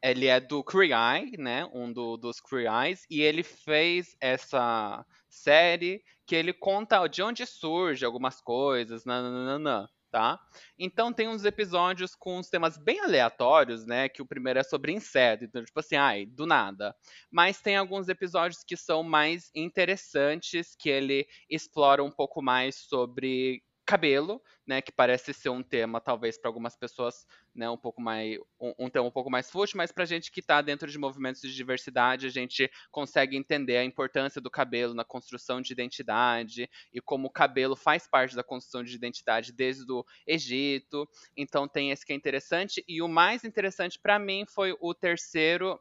[0.00, 1.68] ele é do Queer Eye, né?
[1.72, 7.44] Um do, dos Queer Eyes, e ele fez essa série que ele conta de onde
[7.44, 10.40] surge algumas coisas, nananana, tá?
[10.78, 14.08] Então tem uns episódios com uns temas bem aleatórios, né?
[14.08, 16.96] Que o primeiro é sobre inseto, então tipo assim, ai, do nada.
[17.30, 23.62] Mas tem alguns episódios que são mais interessantes, que ele explora um pouco mais sobre
[23.86, 27.24] cabelo, né, que parece ser um tema talvez para algumas pessoas,
[27.54, 30.40] né, um pouco mais um, um tema um pouco mais fútil, mas para gente que
[30.40, 35.04] está dentro de movimentos de diversidade, a gente consegue entender a importância do cabelo na
[35.04, 40.04] construção de identidade e como o cabelo faz parte da construção de identidade desde o
[40.26, 41.08] Egito.
[41.36, 45.78] Então tem esse que é interessante e o mais interessante para mim foi o terceiro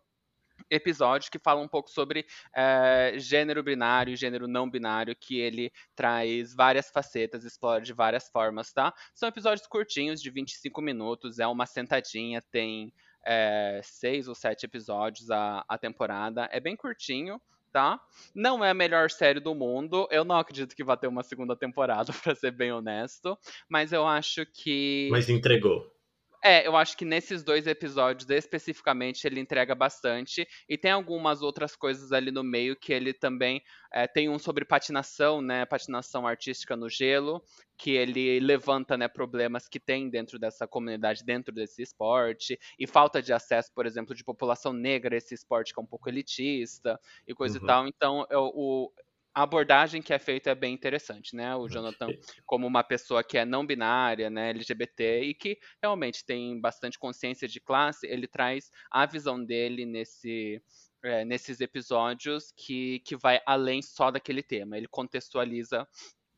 [0.70, 2.26] episódio que fala um pouco sobre
[2.56, 8.72] é, gênero binário gênero não binário, que ele traz várias facetas, explora de várias formas,
[8.72, 8.94] tá?
[9.14, 12.94] São episódios curtinhos, de 25 minutos, é uma sentadinha, tem
[13.26, 17.42] é, seis ou sete episódios a, a temporada, é bem curtinho,
[17.72, 18.00] tá?
[18.34, 20.08] Não é a melhor série do mundo.
[20.10, 23.38] Eu não acredito que vai ter uma segunda temporada, para ser bem honesto.
[23.68, 25.10] Mas eu acho que.
[25.12, 25.95] Mas entregou.
[26.44, 30.48] É, eu acho que nesses dois episódios especificamente ele entrega bastante.
[30.68, 33.62] E tem algumas outras coisas ali no meio que ele também.
[33.92, 35.66] É, tem um sobre patinação, né?
[35.66, 37.42] Patinação artística no gelo,
[37.78, 42.60] que ele levanta né, problemas que tem dentro dessa comunidade, dentro desse esporte.
[42.78, 45.88] E falta de acesso, por exemplo, de população negra a esse esporte que é um
[45.88, 47.64] pouco elitista e coisa uhum.
[47.64, 47.88] e tal.
[47.88, 48.92] Então, eu, o,
[49.36, 51.54] a abordagem que é feita é bem interessante, né?
[51.58, 52.08] O Jonathan,
[52.46, 57.46] como uma pessoa que é não binária, né, LGBT, e que realmente tem bastante consciência
[57.46, 60.62] de classe, ele traz a visão dele nesse,
[61.04, 64.78] é, nesses episódios que, que vai além só daquele tema.
[64.78, 65.86] Ele contextualiza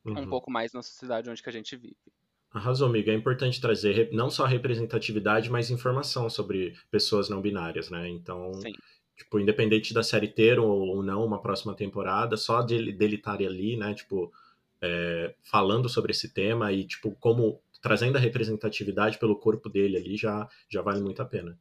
[0.04, 0.22] uhum.
[0.22, 1.96] um pouco mais na sociedade onde que a gente vive.
[2.50, 3.12] Arrasou, amiga.
[3.12, 8.08] É importante trazer não só representatividade, mas informação sobre pessoas não binárias, né?
[8.08, 8.72] Então, Sim
[9.18, 13.76] tipo, independente da série ter ou, não uma próxima temporada, só dele, dele estar ali,
[13.76, 14.32] né, tipo,
[14.80, 20.16] é, falando sobre esse tema e, tipo, como trazendo a representatividade pelo corpo dele ali
[20.16, 21.58] já, já vale muito a pena.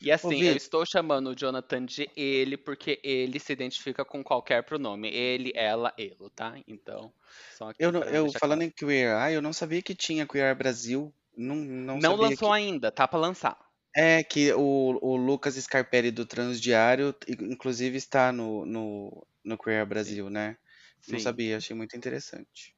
[0.00, 4.62] E assim, eu estou chamando o Jonathan de ele porque ele se identifica com qualquer
[4.62, 5.08] pronome.
[5.08, 6.58] Ele, ela, ele, tá?
[6.66, 7.12] Então,
[7.56, 8.62] só Eu, não, eu falando claro.
[8.62, 11.12] em Queer Eye, eu não sabia que tinha Queer Brasil.
[11.36, 12.54] Não, não, não lançou que...
[12.54, 13.65] ainda, tá para lançar.
[13.96, 20.28] É, que o, o Lucas Scarpelli do Transdiário, inclusive, está no, no, no Queer Brasil,
[20.28, 20.58] né?
[21.00, 21.12] Sim.
[21.12, 22.76] Não sabia, achei muito interessante.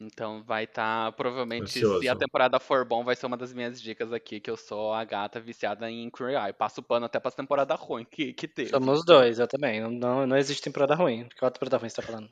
[0.00, 2.00] Então vai estar, tá, provavelmente, Ansioso.
[2.00, 4.92] se a temporada for bom, vai ser uma das minhas dicas aqui, que eu sou
[4.92, 6.52] a gata viciada em Queer Eye.
[6.52, 8.70] Passo pano até pra temporada ruim que, que teve.
[8.70, 9.80] Somos dois, eu também.
[9.80, 11.28] Não, não, não existe temporada ruim.
[11.28, 12.30] Que outra temporada ruim você tá falando?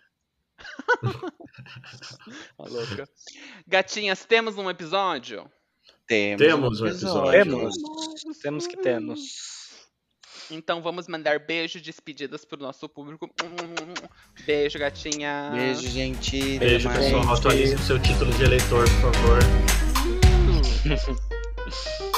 [2.59, 3.09] louca.
[3.67, 5.51] Gatinhas, temos um episódio?
[6.11, 7.31] Temos, temos um episódio.
[7.31, 7.75] Temos.
[8.43, 9.21] Temos que temos.
[10.51, 13.31] Então vamos mandar beijo, despedidas pro nosso público.
[14.45, 15.53] Beijo, gatinha.
[15.55, 16.59] Beijo, gente.
[16.59, 17.33] Beijo, pessoal.
[17.33, 19.39] Atualize o seu título de eleitor, por favor.